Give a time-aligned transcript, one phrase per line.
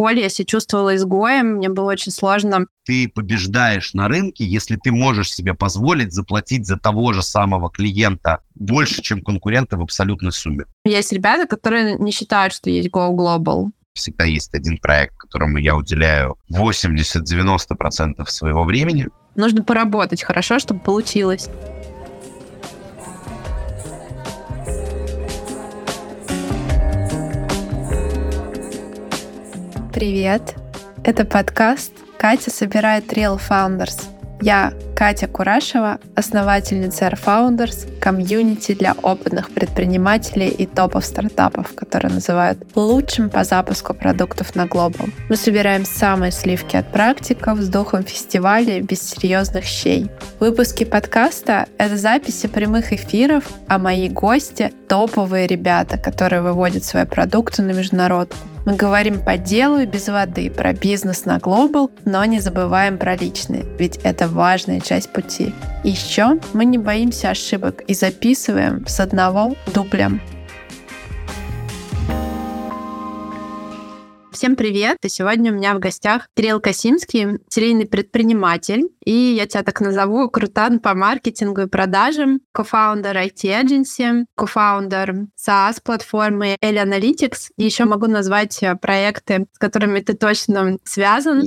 [0.00, 2.66] школе я себя чувствовала изгоем, мне было очень сложно.
[2.86, 8.40] Ты побеждаешь на рынке, если ты можешь себе позволить заплатить за того же самого клиента
[8.54, 10.64] больше, чем конкуренты в абсолютной сумме.
[10.86, 15.76] Есть ребята, которые не считают, что есть Go Global всегда есть один проект, которому я
[15.76, 19.08] уделяю 80-90% своего времени.
[19.34, 21.50] Нужно поработать хорошо, чтобы получилось.
[30.00, 30.54] Привет!
[31.04, 34.00] Это подкаст «Катя собирает Real Founders».
[34.40, 42.58] Я Катя Курашева, основательница Air Founders, комьюнити для опытных предпринимателей и топов стартапов, которые называют
[42.74, 45.10] лучшим по запуску продуктов на Global.
[45.28, 50.10] Мы собираем самые сливки от практиков с духом фестиваля без серьезных щей.
[50.38, 57.60] Выпуски подкаста— это записи прямых эфиров, а мои гости— топовые ребята, которые выводят свои продукты
[57.60, 58.38] на международку.
[58.70, 63.16] Мы говорим по делу и без воды, про бизнес на глобал, но не забываем про
[63.16, 65.52] личные, ведь это важная часть пути.
[65.82, 70.22] Еще мы не боимся ошибок и записываем с одного дублем.
[74.40, 74.96] Всем привет!
[75.04, 80.30] И сегодня у меня в гостях Кирилл Косинский, серийный предприниматель, и я тебя так назову,
[80.30, 88.06] крутан по маркетингу и продажам, кофаундер IT Agency, кофаундер SaaS-платформы L Analytics, и еще могу
[88.06, 91.42] назвать э, проекты, с которыми ты точно связан.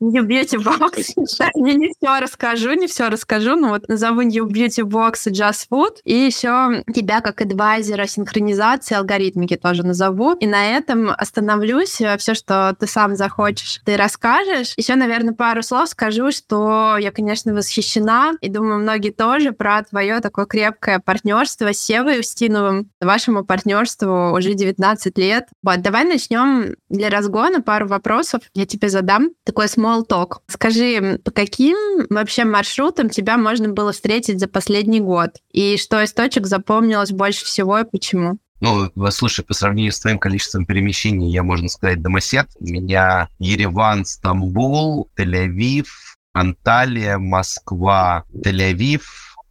[0.00, 1.12] New Beauty Box.
[1.54, 5.68] Я не все расскажу, не все расскажу, но вот назову New Beauty Box и Just
[5.70, 10.32] Food, и еще тебя как адвайзера синхронизации алгоритмики тоже назову.
[10.40, 14.72] И на этом остановлюсь все, что ты сам захочешь, ты расскажешь.
[14.78, 20.20] Еще, наверное, пару слов скажу, что я, конечно, восхищена, и думаю, многие тоже, про твое
[20.20, 22.90] такое крепкое партнерство с Севой Устиновым.
[22.98, 25.48] Вашему партнерству уже 19 лет.
[25.62, 28.40] Вот, давай начнем для разгона пару вопросов.
[28.54, 30.38] Я тебе задам такой small talk.
[30.48, 31.76] Скажи, по каким
[32.08, 35.32] вообще маршрутам тебя можно было встретить за последний год?
[35.52, 38.38] И что из точек запомнилось больше всего и почему?
[38.60, 42.48] Ну, слушай, по сравнению с твоим количеством перемещений, я, можно сказать, домосед.
[42.60, 45.86] У меня Ереван, Стамбул, Тель-Авив,
[46.32, 49.02] Анталия, Москва, Тель-Авив,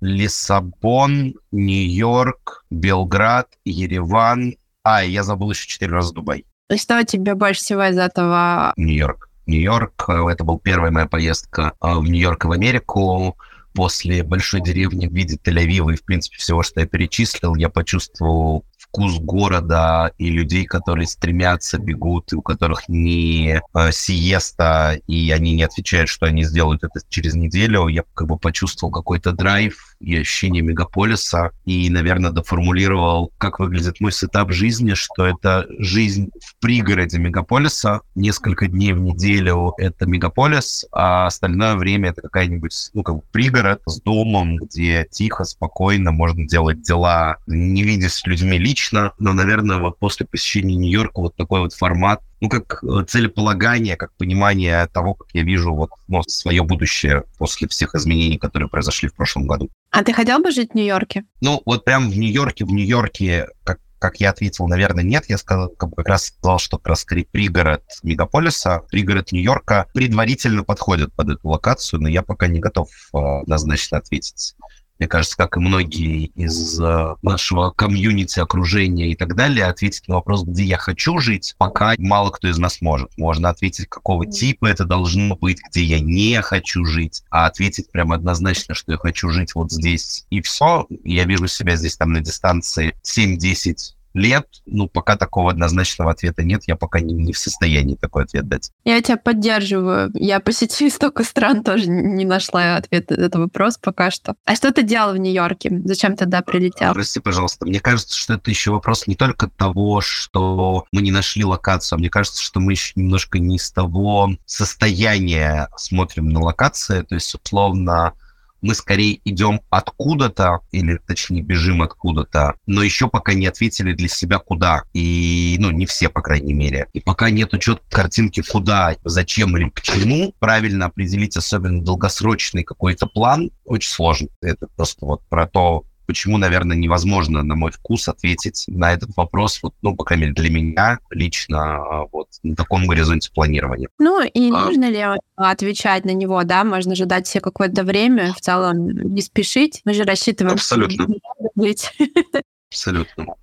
[0.02, 4.56] Лиссабон, Нью-Йорк, Белград, Ереван.
[4.84, 6.46] А, я забыл еще четыре раза Дубай.
[6.70, 8.74] И что тебе больше всего из этого?
[8.78, 9.30] Нью-Йорк.
[9.46, 13.38] Нью-Йорк, э, это была первая моя поездка э, в Нью-Йорк и в Америку
[13.74, 18.66] после большой деревни в виде Тель-Авива и, в принципе, всего, что я перечислил, я почувствовал
[18.94, 25.56] вкус города и людей, которые стремятся, бегут, и у которых не э, сиеста, и они
[25.56, 30.16] не отвечают, что они сделают это через неделю, я как бы почувствовал какой-то драйв и
[30.16, 37.18] ощущение мегаполиса, и, наверное, доформулировал, как выглядит мой setup жизни, что это жизнь в пригороде
[37.18, 43.22] мегаполиса, несколько дней в неделю это мегаполис, а остальное время это какая-нибудь, ну, как бы
[43.32, 49.14] пригород с домом, где тихо, спокойно можно делать дела, не видясь с людьми лично, лично,
[49.20, 54.14] но, наверное, вот после посещения Нью-Йорка вот такой вот формат, ну, как э, целеполагание, как
[54.18, 59.16] понимание того, как я вижу вот ну, свое будущее после всех изменений, которые произошли в
[59.16, 59.70] прошлом году.
[59.92, 61.24] А ты хотел бы жить в Нью-Йорке?
[61.42, 65.24] Ну, вот прям в Нью-Йорке, в Нью-Йорке, как как я ответил, наверное, нет.
[65.30, 71.14] Я сказал, как, как раз сказал, что как раз пригород мегаполиса, пригород Нью-Йорка предварительно подходит
[71.14, 74.56] под эту локацию, но я пока не готов э, однозначно ответить
[75.00, 80.16] мне кажется, как и многие из э, нашего комьюнити, окружения и так далее, ответить на
[80.16, 83.10] вопрос, где я хочу жить, пока мало кто из нас может.
[83.18, 88.12] Можно ответить, какого типа это должно быть, где я не хочу жить, а ответить прям
[88.12, 90.86] однозначно, что я хочу жить вот здесь и все.
[91.04, 96.64] Я вижу себя здесь там на дистанции 7-10 лет, ну, пока такого однозначного ответа нет,
[96.68, 98.72] я пока не, не в состоянии такой ответ дать.
[98.86, 100.12] Я тебя поддерживаю.
[100.14, 104.36] Я по сети столько стран тоже не нашла ответа на этот вопрос пока что.
[104.46, 105.82] А что ты делал в Нью-Йорке?
[105.86, 106.94] Зачем тогда прилетел?
[106.94, 107.66] Прости, пожалуйста.
[107.66, 112.00] Мне кажется, что это еще вопрос не только того, что мы не нашли локацию, а
[112.00, 117.02] мне кажется, что мы еще немножко не из того состояния смотрим на локации.
[117.02, 118.14] То есть, условно,
[118.64, 124.40] мы скорее идем откуда-то, или точнее бежим откуда-то, но еще пока не ответили для себя
[124.40, 124.84] куда.
[124.94, 126.88] И, ну, не все, по крайней мере.
[126.94, 133.06] И пока нет четкой картинки куда, зачем или к чему, правильно определить особенно долгосрочный какой-то
[133.06, 134.30] план очень сложно.
[134.42, 139.60] Это просто вот про то, почему, наверное, невозможно, на мой вкус, ответить на этот вопрос,
[139.62, 143.90] вот, ну, по крайней мере, для меня лично вот на таком горизонте планирования.
[144.00, 144.66] Ну, и а...
[144.66, 145.04] нужно ли
[145.36, 146.64] отвечать на него, да?
[146.64, 149.82] Можно же дать себе какое-то время, в целом не спешить.
[149.86, 150.56] Мы же рассчитываем...
[150.56, 151.08] Абсолютно.
[151.56, 151.92] Быть.
[152.70, 153.36] Абсолютно.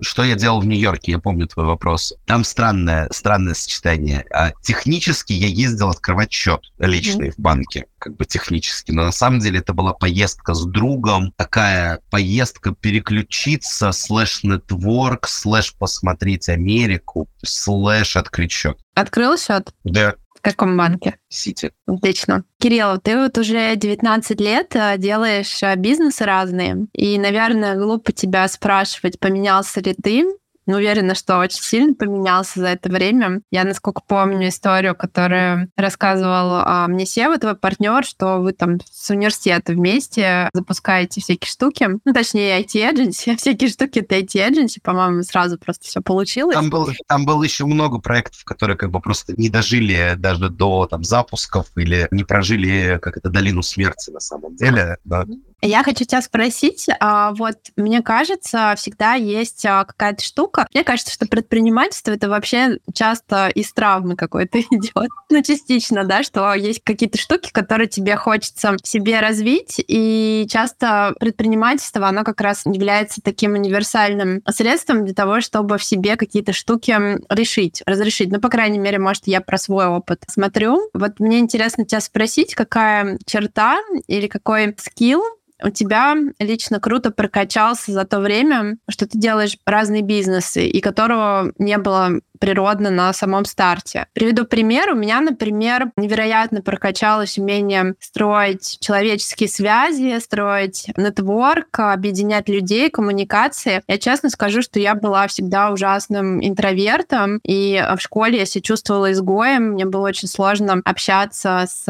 [0.00, 1.12] Что я делал в Нью-Йорке?
[1.12, 2.14] Я помню твой вопрос.
[2.26, 4.24] Там странное, странное сочетание.
[4.32, 7.34] А, технически я ездил открывать счет личный mm-hmm.
[7.36, 8.92] в банке, как бы технически.
[8.92, 16.48] Но на самом деле это была поездка с другом, такая поездка переключиться, слэш-нетворк, слэш посмотреть
[16.48, 18.78] Америку, слэш открыть счет.
[18.94, 19.72] Открыл счет?
[19.84, 20.14] Да.
[20.44, 21.16] Каком банке?
[21.30, 21.72] Сити.
[21.86, 22.44] Отлично.
[22.60, 28.46] Кирилл, ты вот уже 19 лет э, делаешь э, бизнесы разные, и, наверное, глупо тебя
[28.48, 30.26] спрашивать, поменялся ли ты,
[30.72, 33.42] уверена, что очень сильно поменялся за это время.
[33.50, 39.10] Я, насколько помню историю, которую рассказывал а, мне Сева, твой партнер, что вы там с
[39.10, 41.88] университета вместе запускаете всякие штуки.
[42.04, 43.36] Ну, точнее, IT-эдженси.
[43.44, 44.80] Всякие штуки это IT-эдженси.
[44.82, 46.54] По-моему, сразу просто все получилось.
[46.54, 50.86] Там, был, там было еще много проектов, которые как бы просто не дожили даже до
[50.86, 54.98] там запусков или не прожили как это долину смерти на самом деле.
[55.04, 55.26] Да.
[55.66, 60.68] Я хочу тебя спросить, а, вот мне кажется, всегда есть а, какая-то штука.
[60.74, 65.08] Мне кажется, что предпринимательство это вообще часто из травмы какой-то идет.
[65.30, 71.14] Ну, частично, да, что есть какие-то штуки, которые тебе хочется в себе развить, и часто
[71.18, 76.94] предпринимательство, оно как раз является таким универсальным средством для того, чтобы в себе какие-то штуки
[77.34, 78.30] решить, разрешить.
[78.30, 80.90] Ну, по крайней мере, может, я про свой опыт смотрю.
[80.92, 83.78] Вот мне интересно тебя спросить, какая черта
[84.08, 85.22] или какой скилл
[85.62, 91.52] у тебя лично круто прокачался за то время, что ты делаешь разные бизнесы, и которого
[91.58, 94.06] не было природно на самом старте.
[94.12, 94.90] Приведу пример.
[94.90, 103.80] У меня, например, невероятно прокачалось умение строить человеческие связи, строить нетворк, объединять людей, коммуникации.
[103.88, 109.10] Я честно скажу, что я была всегда ужасным интровертом, и в школе я себя чувствовала
[109.12, 111.86] изгоем, мне было очень сложно общаться с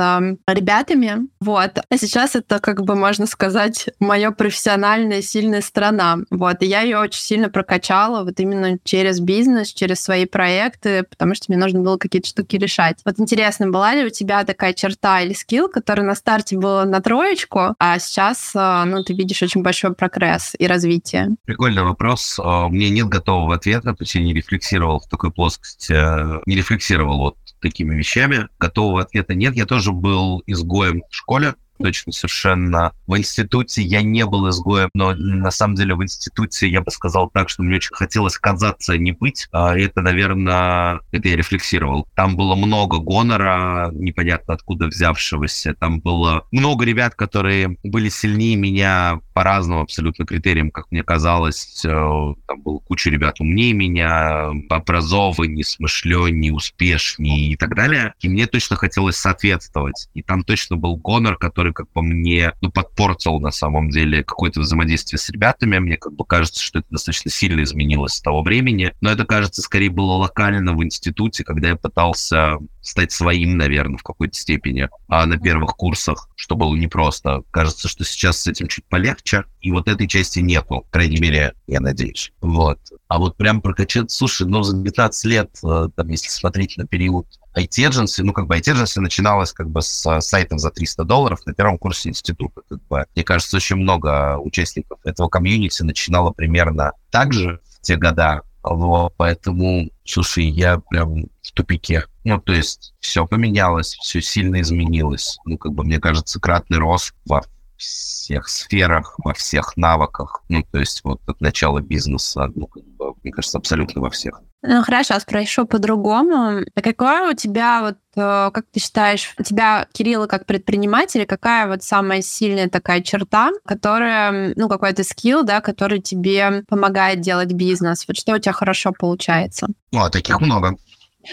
[0.46, 1.26] ребятами.
[1.40, 1.78] Вот.
[1.88, 6.18] А сейчас это, как бы можно сказать, моя профессиональная сильная сторона.
[6.30, 6.62] Вот.
[6.62, 11.34] И я ее очень сильно прокачала вот именно через бизнес, через свои проекты проекты, потому
[11.34, 12.98] что мне нужно было какие-то штуки решать.
[13.06, 17.00] Вот интересно, была ли у тебя такая черта или скилл, который на старте был на
[17.00, 21.36] троечку, а сейчас э, ну, ты видишь очень большой прогресс и развитие?
[21.46, 22.38] Прикольный вопрос.
[22.38, 27.18] Э, у меня нет готового ответа, я не рефлексировал в такой плоскости, э, не рефлексировал
[27.18, 28.48] вот такими вещами.
[28.58, 29.54] Готового ответа нет.
[29.56, 31.54] Я тоже был изгоем в школе,
[31.84, 32.92] точно совершенно.
[33.06, 37.28] В институте я не был изгоем, но на самом деле в институте я бы сказал
[37.28, 39.48] так, что мне очень хотелось казаться не быть.
[39.52, 42.06] А это, наверное, это я рефлексировал.
[42.14, 45.74] Там было много гонора, непонятно откуда взявшегося.
[45.74, 51.80] Там было много ребят, которые были сильнее меня по разным абсолютно критериям, как мне казалось.
[51.82, 58.14] Там было куча ребят умнее меня, образованнее, смышленнее, успешнее и так далее.
[58.20, 60.08] И мне точно хотелось соответствовать.
[60.14, 64.60] И там точно был гонор, который как по мне, ну, подпортил на самом деле какое-то
[64.60, 65.78] взаимодействие с ребятами.
[65.78, 68.92] Мне как бы кажется, что это достаточно сильно изменилось с того времени.
[69.00, 74.02] Но это, кажется, скорее было локально в институте, когда я пытался стать своим, наверное, в
[74.02, 77.42] какой-то степени, а на первых курсах, что было непросто.
[77.50, 81.80] Кажется, что сейчас с этим чуть полегче, и вот этой части нету, крайней мере, я
[81.80, 82.32] надеюсь.
[82.40, 82.78] Вот.
[83.08, 87.26] А вот прям прокачать, слушай, ну, за 15 лет, э, там, если смотреть на период
[87.56, 91.78] IT-эдженси, ну, как бы IT-эдженси начиналось как бы с сайтов за 300 долларов на первом
[91.78, 92.62] курсе института.
[92.68, 93.04] Как бы.
[93.14, 98.42] Мне кажется, очень много участников этого комьюнити начинало примерно так же в те года.
[98.62, 102.04] Вот, поэтому, слушай, я прям в тупике.
[102.24, 105.38] Ну, то есть все поменялось, все сильно изменилось.
[105.44, 107.42] Ну, как бы, мне кажется, кратный рост во
[107.76, 110.42] всех сферах, во всех навыках.
[110.48, 114.40] Ну, то есть вот от начала бизнеса, ну, как бы, мне кажется, абсолютно во всех.
[114.62, 116.64] Ну, хорошо, спрошу по-другому.
[116.74, 121.68] А какое у тебя, вот, э, как ты считаешь, у тебя, Кирилла, как предпринимателя, какая
[121.68, 128.06] вот самая сильная такая черта, которая, ну, какой-то скилл, да, который тебе помогает делать бизнес?
[128.08, 129.66] Вот что у тебя хорошо получается?
[129.92, 130.76] Ну, а таких много.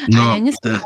[0.07, 0.33] Но...
[0.33, 0.81] А я не знаю,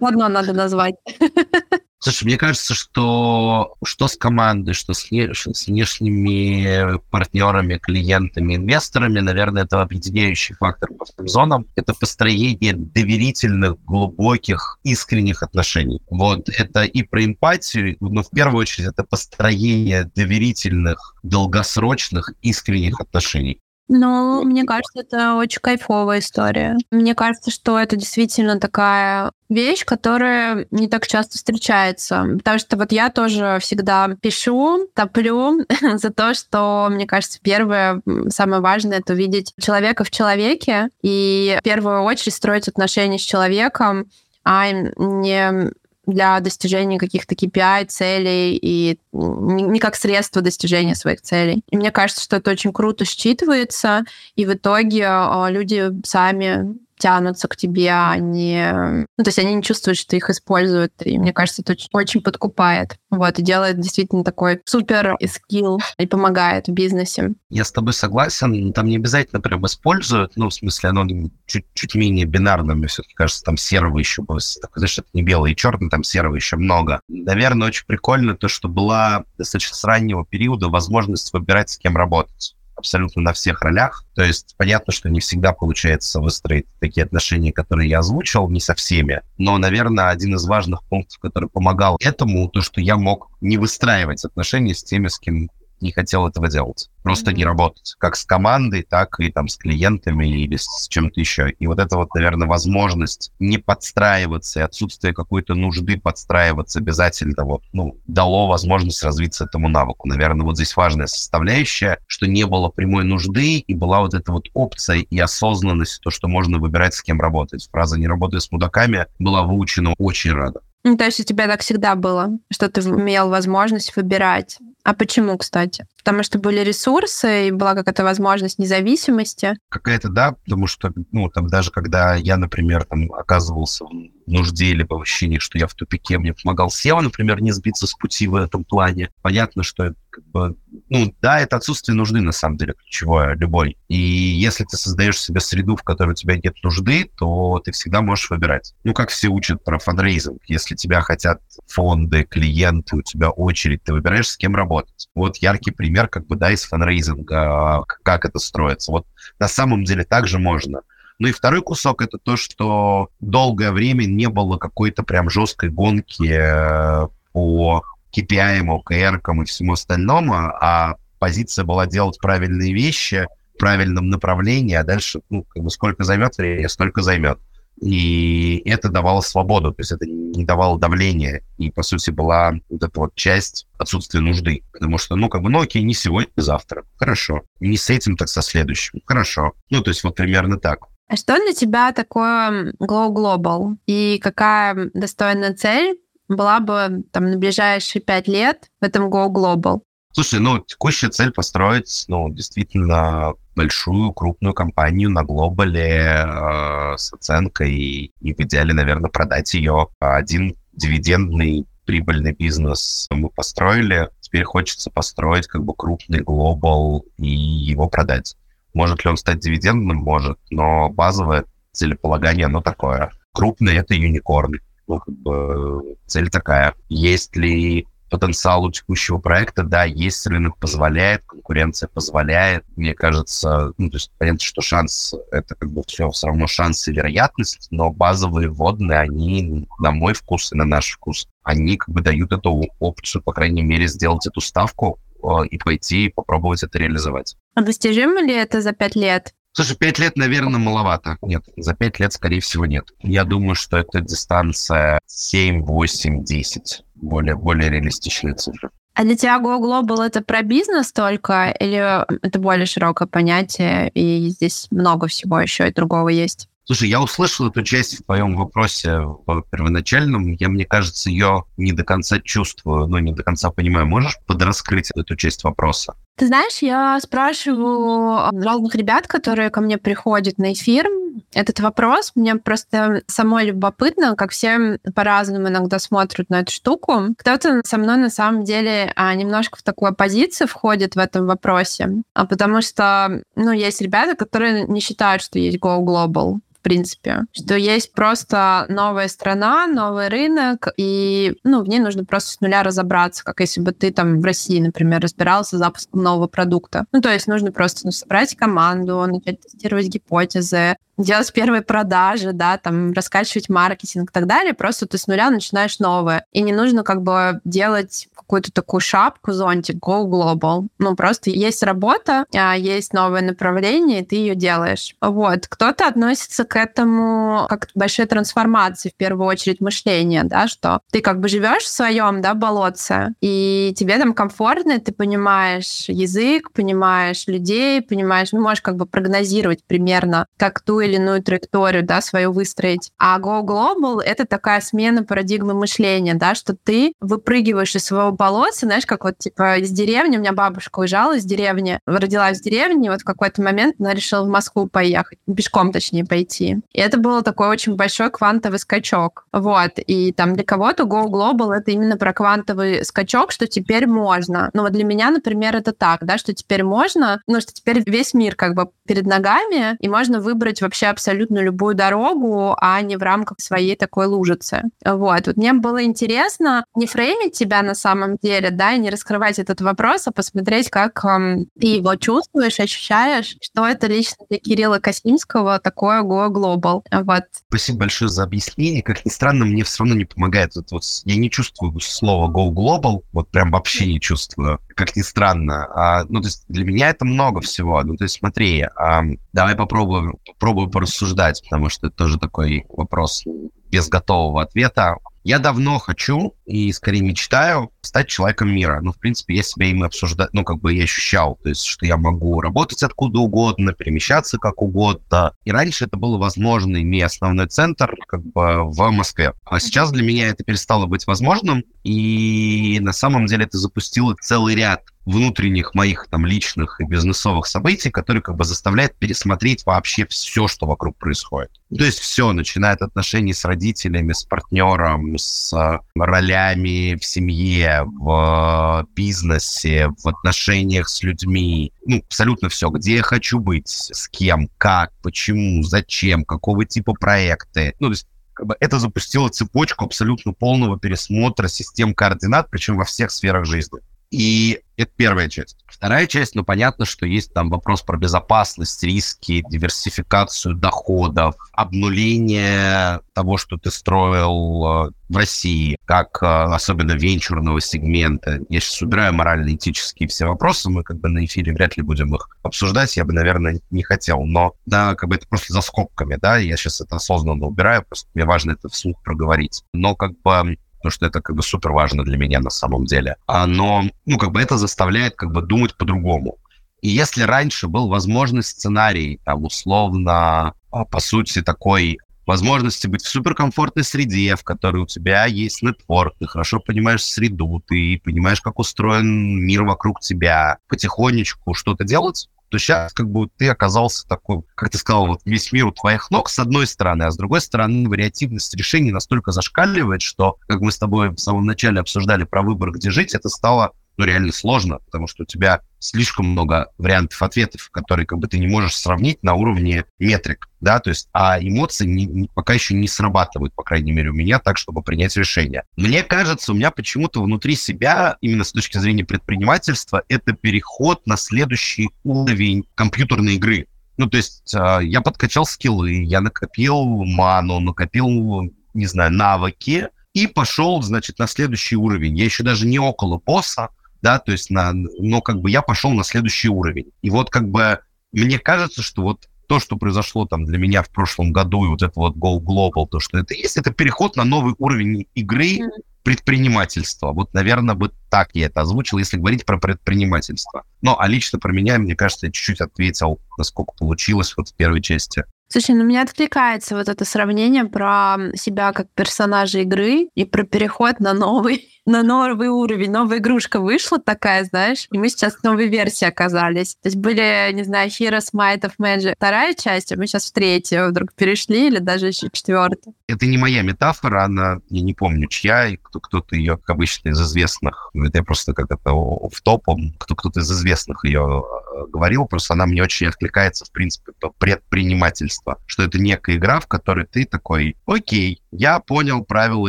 [0.00, 0.94] одно надо назвать.
[2.02, 9.64] Слушай, мне кажется, что что с командой, что с, с внешними партнерами, клиентами, инвесторами, наверное,
[9.64, 11.66] это объединяющий фактор по всем зонам.
[11.76, 16.00] Это построение доверительных, глубоких, искренних отношений.
[16.08, 23.60] Вот это и про эмпатию, но в первую очередь это построение доверительных, долгосрочных, искренних отношений.
[23.92, 26.76] Ну, мне кажется, это очень кайфовая история.
[26.92, 32.24] Мне кажется, что это действительно такая вещь, которая не так часто встречается.
[32.38, 38.62] Потому что вот я тоже всегда пишу, топлю за то, что, мне кажется, первое, самое
[38.62, 44.06] важное, это увидеть человека в человеке и в первую очередь строить отношения с человеком,
[44.44, 45.72] а не
[46.10, 51.62] для достижения каких-то KPI, целей и не как средство достижения своих целей.
[51.70, 54.02] И мне кажется, что это очень круто считывается,
[54.36, 58.62] и в итоге а, люди сами тянутся к тебе, они...
[58.72, 60.92] Ну, то есть они не чувствуют, что их используют.
[61.04, 62.96] И мне кажется, это очень, очень подкупает.
[63.10, 67.32] Вот, и делает действительно такой супер скилл и помогает в бизнесе.
[67.48, 68.72] Я с тобой согласен.
[68.72, 70.32] Там не обязательно прям используют.
[70.36, 71.06] Ну, в смысле, оно
[71.46, 72.74] чуть, чуть менее бинарно.
[72.74, 74.38] Мне все-таки кажется, там серого еще было.
[74.40, 77.00] Знаешь, это не белый и черный, там серого еще много.
[77.08, 82.54] Наверное, очень прикольно то, что была достаточно с раннего периода возможность выбирать, с кем работать
[82.80, 84.04] абсолютно на всех ролях.
[84.14, 88.74] То есть понятно, что не всегда получается выстроить такие отношения, которые я озвучил, не со
[88.74, 89.22] всеми.
[89.38, 94.24] Но, наверное, один из важных пунктов, который помогал этому, то, что я мог не выстраивать
[94.24, 95.50] отношения с теми, с кем
[95.82, 96.90] не хотел этого делать.
[97.02, 97.34] Просто mm-hmm.
[97.34, 97.94] не работать.
[97.98, 101.50] Как с командой, так и там с клиентами или с чем-то еще.
[101.50, 107.62] И вот это вот, наверное, возможность не подстраиваться и отсутствие какой-то нужды подстраиваться обязательно вот,
[107.72, 110.08] ну, дало возможность развиться этому навыку.
[110.08, 114.48] Наверное, вот здесь важная составляющая, что не было прямой нужды и была вот эта вот
[114.54, 117.68] опция и осознанность, то, что можно выбирать, с кем работать.
[117.70, 120.60] Фраза «не работай с мудаками» была выучена очень рада.
[120.82, 125.36] Ну, то есть у тебя так всегда было, что ты имел возможность выбирать а почему,
[125.36, 125.86] кстати?
[125.98, 129.56] Потому что были ресурсы и была какая-то возможность независимости.
[129.68, 133.90] Какая-то, да, потому что, ну, там даже когда я, например, там оказывался в
[134.26, 137.94] нужде или по ощущении, что я в тупике, мне помогал Сева, например, не сбиться с
[137.94, 139.10] пути в этом плане.
[139.20, 140.56] Понятно, что как бы,
[140.88, 143.76] ну, да, это отсутствие нужды, на самом деле, ключевое, любой.
[143.88, 148.00] И если ты создаешь себе среду, в которой у тебя нет нужды, то ты всегда
[148.00, 148.74] можешь выбирать.
[148.84, 150.40] Ну, как все учат про фандрейзинг.
[150.46, 154.79] Если тебя хотят фонды, клиенты, у тебя очередь, ты выбираешь, с кем работать.
[155.14, 158.92] Вот яркий пример, как бы, да, из фанрейзинга, как это строится.
[158.92, 159.06] Вот
[159.38, 160.82] на самом деле также можно.
[161.18, 166.26] Ну и второй кусок это то, что долгое время не было какой-то прям жесткой гонки
[166.26, 167.82] э, по
[168.16, 174.82] KPI, OKR и всему остальному, а позиция была делать правильные вещи в правильном направлении, а
[174.82, 177.38] дальше, ну, как бы сколько займет времени, столько займет.
[177.80, 181.42] И это давало свободу, то есть это не давало давления.
[181.56, 184.62] И, по сути, была вот эта вот часть отсутствия нужды.
[184.72, 186.84] Потому что, ну, как бы, ну, окей, не сегодня, не завтра.
[186.96, 187.42] Хорошо.
[187.58, 189.00] Не с этим, так со следующим.
[189.06, 189.52] Хорошо.
[189.70, 190.80] Ну, то есть вот примерно так.
[191.08, 193.76] А что для тебя такое Glow Global?
[193.86, 195.98] И какая достойная цель
[196.28, 199.80] была бы там на ближайшие пять лет в этом Go Global?
[200.12, 207.72] Слушай, ну, текущая цель построить, ну, действительно большую, крупную компанию на глобале э, с оценкой
[208.20, 209.86] и, в идеале, наверное, продать ее.
[210.00, 214.10] Один дивидендный прибыльный бизнес мы построили.
[214.20, 218.36] Теперь хочется построить как бы крупный глобал и его продать.
[218.74, 219.98] Может ли он стать дивидендным?
[219.98, 223.10] Может, но базовое целеполагание, оно такое.
[223.32, 224.60] Крупный— это юникорн.
[224.88, 226.74] Ну, как бы цель такая.
[226.88, 232.64] Есть ли потенциал у текущего проекта, да, есть рынок позволяет, конкуренция позволяет.
[232.76, 236.86] Мне кажется, ну, то есть понятно, что шанс, это как бы все, все равно шанс
[236.88, 241.94] и вероятность, но базовые вводные, они, на мой вкус и на наш вкус, они как
[241.94, 246.62] бы дают эту опцию, по крайней мере, сделать эту ставку э, и пойти и попробовать
[246.62, 247.36] это реализовать.
[247.54, 249.34] А достижимо ли это за пять лет?
[249.52, 251.18] Слушай, пять лет, наверное, маловато.
[251.22, 252.84] Нет, за пять лет, скорее всего, нет.
[253.00, 258.70] Я думаю, что это дистанция 7, 8, 10 более, более реалистичные цифры.
[258.94, 264.28] А для тебя Go Global это про бизнес только или это более широкое понятие, и
[264.28, 266.48] здесь много всего еще и другого есть?
[266.64, 270.30] Слушай, я услышал эту часть в твоем вопросе в первоначальном.
[270.32, 273.86] Я, мне кажется, ее не до конца чувствую, но не до конца понимаю.
[273.86, 275.96] Можешь подраскрыть эту часть вопроса?
[276.16, 280.86] Ты знаешь, я спрашиваю разных ребят, которые ко мне приходят на эфир,
[281.32, 282.12] этот вопрос.
[282.14, 287.14] Мне просто самой любопытно, как все по-разному иногда смотрят на эту штуку.
[287.16, 292.02] Кто-то со мной на самом деле а, немножко в такую оппозицию входит в этом вопросе,
[292.14, 297.22] а потому что, ну, есть ребята, которые не считают, что есть Go Global в принципе,
[297.32, 302.62] что есть просто новая страна, новый рынок, и ну, в ней нужно просто с нуля
[302.62, 306.84] разобраться, как если бы ты там в России, например, разбирался с запуском нового продукта.
[306.92, 312.58] Ну, то есть нужно просто ну, собрать команду, начать тестировать гипотезы, делать первые продажи, да,
[312.58, 316.26] там, раскачивать маркетинг и так далее, просто ты с нуля начинаешь новое.
[316.32, 320.68] И не нужно как бы делать какую-то такую шапку, зонтик, go global.
[320.78, 324.94] Ну, просто есть работа, а есть новое направление, и ты ее делаешь.
[325.00, 325.48] Вот.
[325.48, 331.00] Кто-то относится к этому как к большой трансформации, в первую очередь, мышления, да, что ты
[331.00, 337.26] как бы живешь в своем, да, болотце, и тебе там комфортно, ты понимаешь язык, понимаешь
[337.26, 342.30] людей, понимаешь, ну, можешь как бы прогнозировать примерно, как ту или иную траекторию, да, свою
[342.30, 342.92] выстроить.
[342.96, 348.66] А Go Global— это такая смена парадигмы мышления, да, что ты выпрыгиваешь из своего болота,
[348.66, 352.88] знаешь, как вот, типа, из деревни, у меня бабушка уезжала из деревни, родилась в деревне,
[352.88, 356.58] и вот в какой-то момент она решила в Москву поехать, пешком, точнее, пойти.
[356.72, 359.24] И это было такой очень большой квантовый скачок.
[359.32, 359.72] Вот.
[359.78, 364.50] И там для кого-то Go Global— это именно про квантовый скачок, что теперь можно.
[364.52, 368.12] Ну вот для меня, например, это так, да, что теперь можно, ну что теперь весь
[368.12, 373.02] мир как бы перед ногами, и можно выбрать вообще абсолютно любую дорогу, а не в
[373.02, 374.64] рамках своей такой лужицы.
[374.84, 375.26] Вот.
[375.26, 379.60] Вот мне было интересно не фреймить тебя на самом деле, да, и не раскрывать этот
[379.60, 385.58] вопрос, а посмотреть, как эм, ты его чувствуешь, ощущаешь, что это лично для Кирилла Косимского
[385.58, 386.82] такое Go Global.
[386.90, 387.24] Вот.
[387.48, 388.82] Спасибо большое за объяснение.
[388.82, 390.54] Как ни странно, мне все равно не помогает.
[390.56, 395.02] Вот, вот, я не чувствую слово Go Global, вот прям вообще не чувствую, как ни
[395.02, 395.66] странно.
[395.74, 397.82] А, ну, то есть для меня это много всего.
[397.82, 399.02] Ну, то есть смотри, а,
[399.32, 403.24] давай попробуем, попробую порассуждать, потому что это тоже такой вопрос
[403.70, 404.96] без готового ответа.
[405.22, 408.80] Я давно хочу и скорее мечтаю стать человеком мира.
[408.82, 411.84] Ну, в принципе, я себя им обсуждать, ну, как бы я ощущал, то есть, что
[411.84, 415.34] я могу работать откуда угодно, перемещаться как угодно.
[415.44, 419.34] И раньше это было возможно, имея основной центр как бы в Москве.
[419.44, 424.54] А сейчас для меня это перестало быть возможным, и на самом деле это запустило целый
[424.54, 430.46] ряд внутренних моих там личных и бизнесовых событий, которые как бы заставляют пересмотреть вообще все,
[430.46, 431.50] что вокруг происходит.
[431.76, 437.84] То есть все, начиная от отношений с родителями, с партнером, с э, ролями в семье,
[437.84, 444.48] в бизнесе, в отношениях с людьми, ну, абсолютно все, где я хочу быть, с кем,
[444.58, 447.74] как, почему, зачем, какого типа проекты.
[447.80, 448.06] Ну, то есть
[448.40, 453.80] как бы это запустило цепочку абсолютно полного пересмотра систем координат, причем во всех сферах жизни.
[454.10, 455.56] И это первая часть.
[455.66, 463.36] Вторая часть, ну, понятно, что есть там вопрос про безопасность, риски, диверсификацию доходов, обнуление того,
[463.36, 468.40] что ты строил э, в России, как э, особенно венчурного сегмента.
[468.48, 472.28] Я сейчас убираю морально-этические все вопросы, мы как бы на эфире вряд ли будем их
[472.42, 476.38] обсуждать, я бы, наверное, не хотел, но, да, как бы это просто за скобками, да,
[476.38, 479.62] я сейчас это осознанно убираю, просто мне важно это вслух проговорить.
[479.72, 483.16] Но как бы потому что это как бы супер важно для меня на самом деле.
[483.26, 486.38] А, но, ну, как бы это заставляет как бы думать по-другому.
[486.80, 493.08] И если раньше был возможный сценарий, там, условно, а, по сути, такой возможности быть в
[493.08, 498.58] суперкомфортной среде, в которой у тебя есть нетворк, ты хорошо понимаешь среду, ты понимаешь, как
[498.58, 504.70] устроен мир вокруг тебя, потихонечку что-то делать, то сейчас как бы ты оказался такой, как
[504.70, 507.88] ты сказал, вот весь мир у твоих ног с одной стороны, а с другой стороны
[507.88, 512.72] вариативность решений настолько зашкаливает, что, как мы с тобой в самом начале обсуждали про выбор,
[512.72, 517.68] где жить, это стало ну, реально сложно, потому что у тебя слишком много вариантов ответов,
[517.70, 521.84] которые как бы ты не можешь сравнить на уровне метрик, да, то есть, а эмоции
[521.86, 525.64] не, не, пока еще не срабатывают, по крайней мере, у меня так, чтобы принять решение.
[525.76, 531.18] Мне кажется, у меня почему-то внутри себя, именно с точки зрения предпринимательства, это переход на
[531.18, 533.66] следующий уровень компьютерной игры.
[533.98, 540.26] Ну, то есть э, я подкачал скиллы, я накопил ману, накопил, не знаю, навыки, и
[540.26, 542.16] пошел, значит, на следующий уровень.
[542.16, 543.68] Я еще даже не около босса,
[544.02, 546.90] да, то есть на, но как бы я пошел на следующий уровень.
[547.02, 547.80] И вот как бы
[548.12, 551.82] мне кажется, что вот то, что произошло там для меня в прошлом году, и вот
[551.82, 555.58] это вот Go Global, то, что это есть, это переход на новый уровень игры
[556.02, 557.12] предпринимательства.
[557.12, 560.64] Вот, наверное, бы так я это озвучил, если говорить про предпринимательство.
[560.82, 564.80] Но, а лично про меня, мне кажется, я чуть-чуть ответил, насколько получилось вот в первой
[564.80, 565.24] части.
[565.52, 571.00] Слушай, ну мне откликается вот это сравнение про себя как персонажа игры и про переход
[571.00, 572.90] на новый, на новый уровень.
[572.90, 576.76] Новая игрушка вышла такая, знаешь, и мы сейчас в новой версии оказались.
[576.76, 580.32] То есть были, не знаю, Heroes Might of Magic вторая часть, а мы сейчас в
[580.32, 582.94] третью вдруг перешли или даже еще четвертую.
[583.08, 587.10] Это не моя метафора, она, я не помню, чья, и кто, кто-то ее, как обычно,
[587.10, 591.86] из известных, это я просто как это в топом, кто, кто-то из известных ее э,
[591.88, 596.60] говорил, просто она мне очень откликается, в принципе, по предпринимательству пространство, что это некая игра,
[596.60, 599.68] в которой ты такой, окей, я понял правила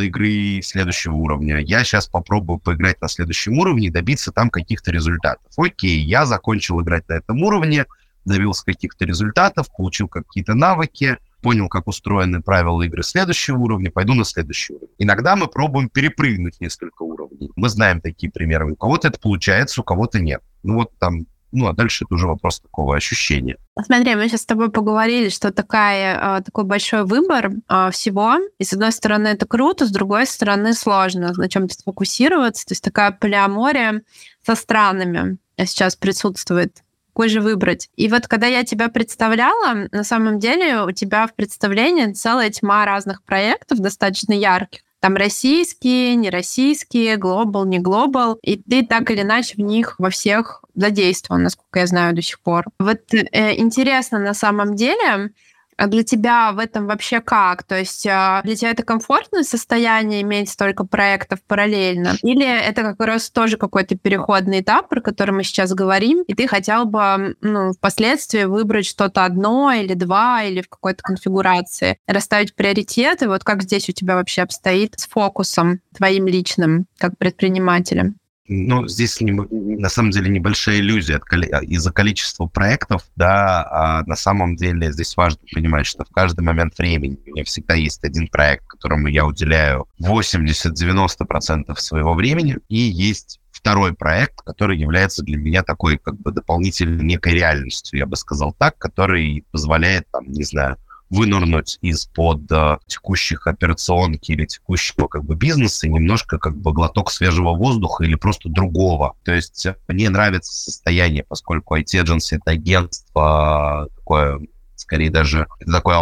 [0.00, 5.46] игры следующего уровня, я сейчас попробую поиграть на следующем уровне и добиться там каких-то результатов.
[5.56, 7.86] Окей, я закончил играть на этом уровне,
[8.24, 14.24] добился каких-то результатов, получил какие-то навыки, понял, как устроены правила игры следующего уровня, пойду на
[14.24, 14.94] следующий уровень.
[14.98, 17.50] Иногда мы пробуем перепрыгнуть несколько уровней.
[17.56, 18.72] Мы знаем такие примеры.
[18.72, 20.42] У кого-то это получается, у кого-то нет.
[20.62, 23.58] Ну вот там ну, а дальше это уже вопрос такого ощущения.
[23.80, 28.34] Смотри, мы сейчас с тобой поговорили, что такая, а, такой большой выбор а, всего.
[28.58, 32.66] И с одной стороны это круто, с другой стороны сложно на чем-то сфокусироваться.
[32.66, 34.02] То есть такая полиамория
[34.44, 36.82] со странами сейчас присутствует
[37.14, 37.90] какой же выбрать.
[37.96, 42.86] И вот когда я тебя представляла, на самом деле у тебя в представлении целая тьма
[42.86, 44.80] разных проектов, достаточно ярких.
[45.02, 48.38] Там российские, нероссийские, глобал, не глобал.
[48.40, 52.38] И ты так или иначе в них во всех задействован, насколько я знаю до сих
[52.40, 52.66] пор.
[52.78, 55.32] Вот э, интересно на самом деле,
[55.76, 57.62] а для тебя в этом вообще как?
[57.62, 62.14] То есть а, для тебя это комфортное состояние иметь столько проектов параллельно?
[62.22, 66.46] Или это как раз тоже какой-то переходный этап, про который мы сейчас говорим, и ты
[66.46, 73.28] хотел бы ну, впоследствии выбрать что-то одно или два, или в какой-то конфигурации, расставить приоритеты?
[73.28, 78.16] Вот как здесь у тебя вообще обстоит с фокусом твоим личным, как предпринимателем?
[78.48, 81.20] Ну, здесь не, на самом деле небольшая иллюзия
[81.62, 86.76] из-за количества проектов, да, а на самом деле здесь важно понимать, что в каждый момент
[86.76, 93.38] времени у меня всегда есть один проект, которому я уделяю 80-90% своего времени, и есть
[93.52, 98.52] второй проект, который является для меня такой как бы дополнительной некой реальностью, я бы сказал
[98.52, 100.78] так, который позволяет, там, не знаю,
[101.12, 107.52] вынырнуть из-под э, текущих операционки или текущего как бы бизнеса немножко как бы глоток свежего
[107.52, 109.14] воздуха или просто другого.
[109.22, 114.40] То есть э, мне нравится состояние, поскольку IT-agency— это агентство такое
[114.74, 115.94] скорее даже это такой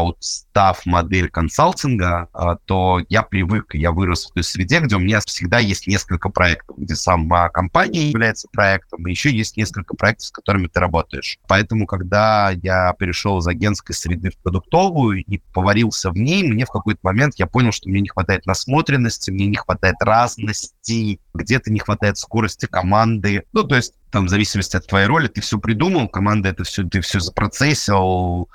[0.50, 5.20] аутстав модель консалтинга, а, то я привык, я вырос в той среде, где у меня
[5.20, 10.30] всегда есть несколько проектов, где сама компания является проектом, и еще есть несколько проектов, с
[10.30, 11.38] которыми ты работаешь.
[11.48, 16.70] Поэтому, когда я перешел из агентской среды в продуктовую и поварился в ней, мне в
[16.70, 21.78] какой-то момент я понял, что мне не хватает насмотренности, мне не хватает разности, где-то не
[21.78, 23.44] хватает скорости команды.
[23.52, 26.82] Ну, то есть там, в зависимости от твоей роли, ты все придумал, команда это все,
[26.84, 28.48] ты все запроцессил,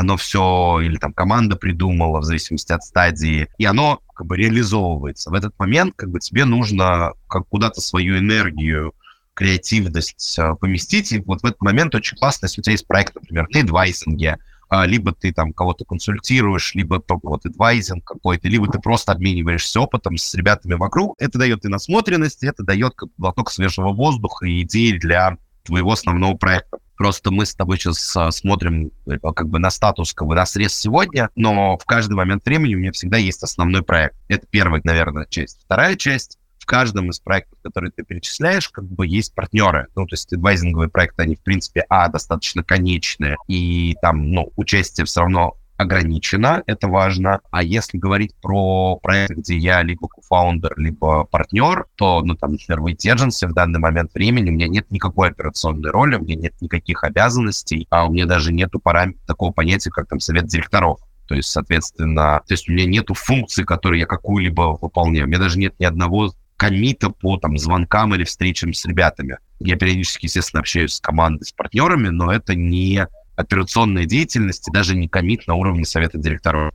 [0.00, 5.30] оно все, или там команда придумала, в зависимости от стадии, и оно как бы реализовывается.
[5.30, 8.94] В этот момент как бы тебе нужно как куда-то свою энергию,
[9.34, 13.14] креативность э, поместить, и вот в этот момент очень классно, если у тебя есть проект,
[13.14, 14.38] например, на адвайзинге,
[14.70, 20.16] а, либо ты там кого-то консультируешь, либо вот адвайзинг какой-то, либо ты просто обмениваешься опытом
[20.16, 21.14] с ребятами вокруг.
[21.18, 25.36] Это дает и насмотренность, это дает как глоток свежего воздуха и идеи для
[25.70, 26.78] твоего основного проекта.
[26.96, 30.44] Просто мы с тобой сейчас а, смотрим э, как бы на статус, как бы на
[30.44, 34.16] срез сегодня, но в каждый момент времени у меня всегда есть основной проект.
[34.28, 35.62] Это первая, наверное, часть.
[35.64, 39.86] Вторая часть в каждом из проектов, которые ты перечисляешь, как бы есть партнеры.
[39.94, 45.06] Ну, то есть адвайзинговые проекты, они, в принципе, а, достаточно конечные, и там, ну, участие
[45.06, 47.40] все равно ограничено, это важно.
[47.50, 52.80] А если говорить про проект, где я либо кофаундер, либо партнер, то, ну, там, например,
[52.80, 56.54] в Agency в данный момент времени у меня нет никакой операционной роли, у меня нет
[56.60, 59.14] никаких обязанностей, а у меня даже нету парам...
[59.26, 61.00] такого понятия, как там совет директоров.
[61.26, 65.26] То есть, соответственно, то есть у меня нету функции, которые я какую-либо выполняю.
[65.26, 69.38] У меня даже нет ни одного комита по там звонкам или встречам с ребятами.
[69.60, 73.06] Я периодически, естественно, общаюсь с командой, с партнерами, но это не
[73.40, 76.74] операционной деятельности, даже не комит на уровне совета директоров.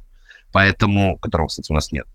[0.52, 2.06] Поэтому, которого, кстати, у нас нет.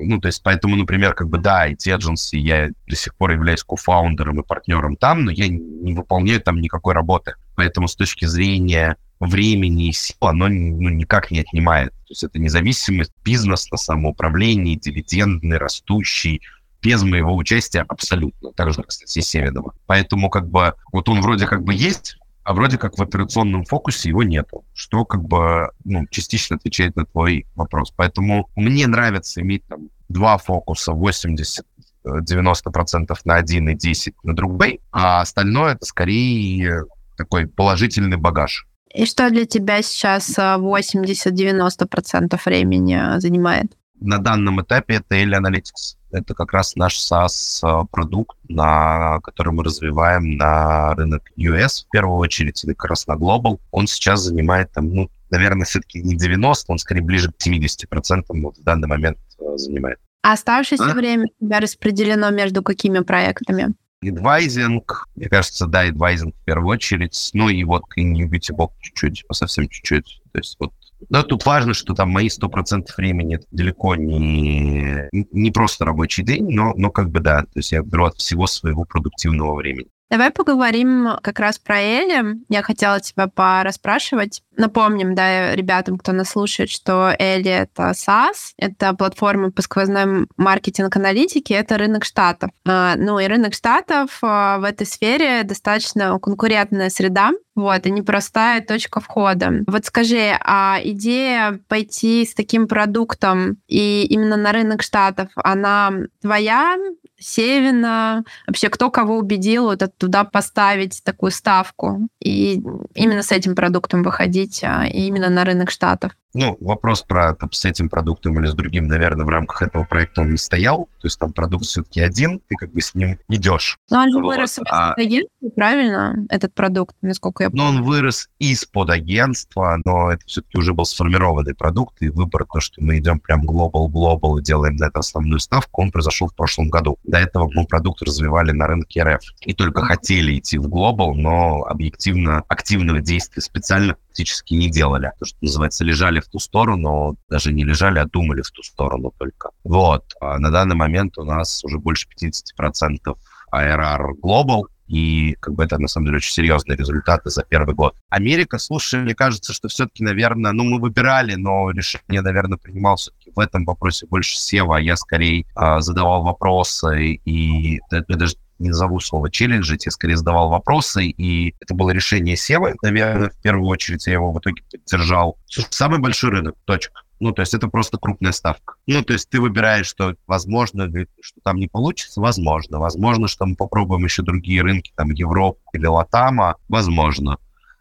[0.00, 3.64] Ну, то есть, поэтому, например, как бы, да, IT Agency, я до сих пор являюсь
[3.64, 7.34] кофаундером и партнером там, но я не выполняю там никакой работы.
[7.56, 11.90] Поэтому с точки зрения времени и сил оно ну, никак не отнимает.
[11.90, 16.42] То есть это независимость, бизнес на самоуправлении, дивидендный, растущий,
[16.80, 18.52] без моего участия абсолютно.
[18.52, 19.74] Так же, кстати, Севедова.
[19.86, 24.08] Поэтому как бы вот он вроде как бы есть, а вроде как в операционном фокусе
[24.08, 27.92] его нету, что как бы ну, частично отвечает на твой вопрос.
[27.94, 31.66] Поэтому мне нравится иметь там два фокуса, 80
[32.06, 36.84] 90% на один и 10 на другой, а остальное это скорее
[37.18, 38.66] такой положительный багаж.
[38.94, 43.76] И что для тебя сейчас 80-90% времени занимает?
[44.00, 45.96] На данном этапе это L Analytics.
[46.10, 52.62] Это как раз наш SaaS-продукт, на который мы развиваем на рынок US в первую очередь,
[52.64, 53.58] или как раз на Global.
[53.70, 58.56] Он сейчас занимает там, ну, наверное, все-таки не 90, он скорее ближе к 70% вот
[58.56, 59.98] в данный момент э, занимает.
[60.22, 60.94] А оставшееся а?
[60.94, 63.74] время у тебя распределено между какими проектами?
[64.02, 69.24] Адвайзинг, мне кажется, да, адвайзинг в первую очередь, ну и вот и Beauty Box чуть-чуть,
[69.32, 70.22] совсем чуть-чуть.
[70.32, 70.72] То есть вот
[71.08, 76.48] но тут важно, что там мои 100% времени это далеко не, не просто рабочий день,
[76.50, 79.88] но, но как бы да, то есть я беру от всего своего продуктивного времени.
[80.10, 82.38] Давай поговорим как раз про Эли.
[82.48, 84.42] Я хотела тебя пораспрашивать.
[84.56, 91.52] Напомним, да, ребятам, кто нас слушает, что Эли— это SaaS, это платформа по сквозной маркетинг-аналитики,
[91.52, 92.50] это рынок Штатов.
[92.66, 98.62] А, ну и рынок Штатов а, в этой сфере достаточно конкурентная среда, вот, и непростая
[98.62, 99.64] точка входа.
[99.66, 105.92] Вот скажи, а идея пойти с таким продуктом и именно на рынок Штатов, она
[106.22, 106.76] твоя
[107.18, 112.62] Севина, вообще кто кого убедил вот туда поставить такую ставку и
[112.94, 116.12] именно с этим продуктом выходить, а именно на рынок Штатов?
[116.34, 120.22] Ну, вопрос про там, с этим продуктом или с другим, наверное, в рамках этого проекта
[120.22, 120.88] он не стоял.
[121.00, 123.78] То есть там продукт все-таки один, ты как бы с ним идешь.
[123.90, 124.26] Но он же вот.
[124.26, 124.92] вырос а...
[124.92, 127.62] агентства, правильно, этот продукт, насколько я помню?
[127.62, 132.60] Ну, он вырос из-под агентства, но это все-таки уже был сформированный продукт, и выбор, то,
[132.60, 136.68] что мы идем прям глобал-глобал и делаем на это основную ставку, он произошел в прошлом
[136.68, 136.98] году.
[137.04, 139.22] До этого мы продукт развивали на рынке РФ.
[139.40, 145.12] И только хотели идти в глобал, но объективно активного действия специально практически не делали.
[145.18, 149.12] То, что называется, лежали в ту сторону, даже не лежали, а думали в ту сторону
[149.16, 149.50] только.
[149.64, 150.04] Вот.
[150.20, 153.16] А на данный момент у нас уже больше 50%
[153.52, 157.94] ARR Global, и как бы это, на самом деле, очень серьезные результаты за первый год.
[158.08, 163.30] Америка, слушай, мне кажется, что все-таки, наверное, ну, мы выбирали, но решение, наверное, принимал все-таки
[163.36, 168.68] в этом вопросе больше Сева, а я скорее э, задавал вопросы, и я даже не
[168.68, 173.68] назову слово челленджить, я скорее задавал вопросы, и это было решение Севы, наверное, в первую
[173.68, 175.38] очередь я его в итоге поддержал.
[175.48, 177.00] Самый большой рынок, точка.
[177.20, 178.74] Ну, то есть это просто крупная ставка.
[178.86, 180.88] Ну, то есть ты выбираешь, что возможно,
[181.20, 182.78] что там не получится, возможно.
[182.78, 187.38] Возможно, что мы попробуем еще другие рынки, там, Европа или Латама, возможно.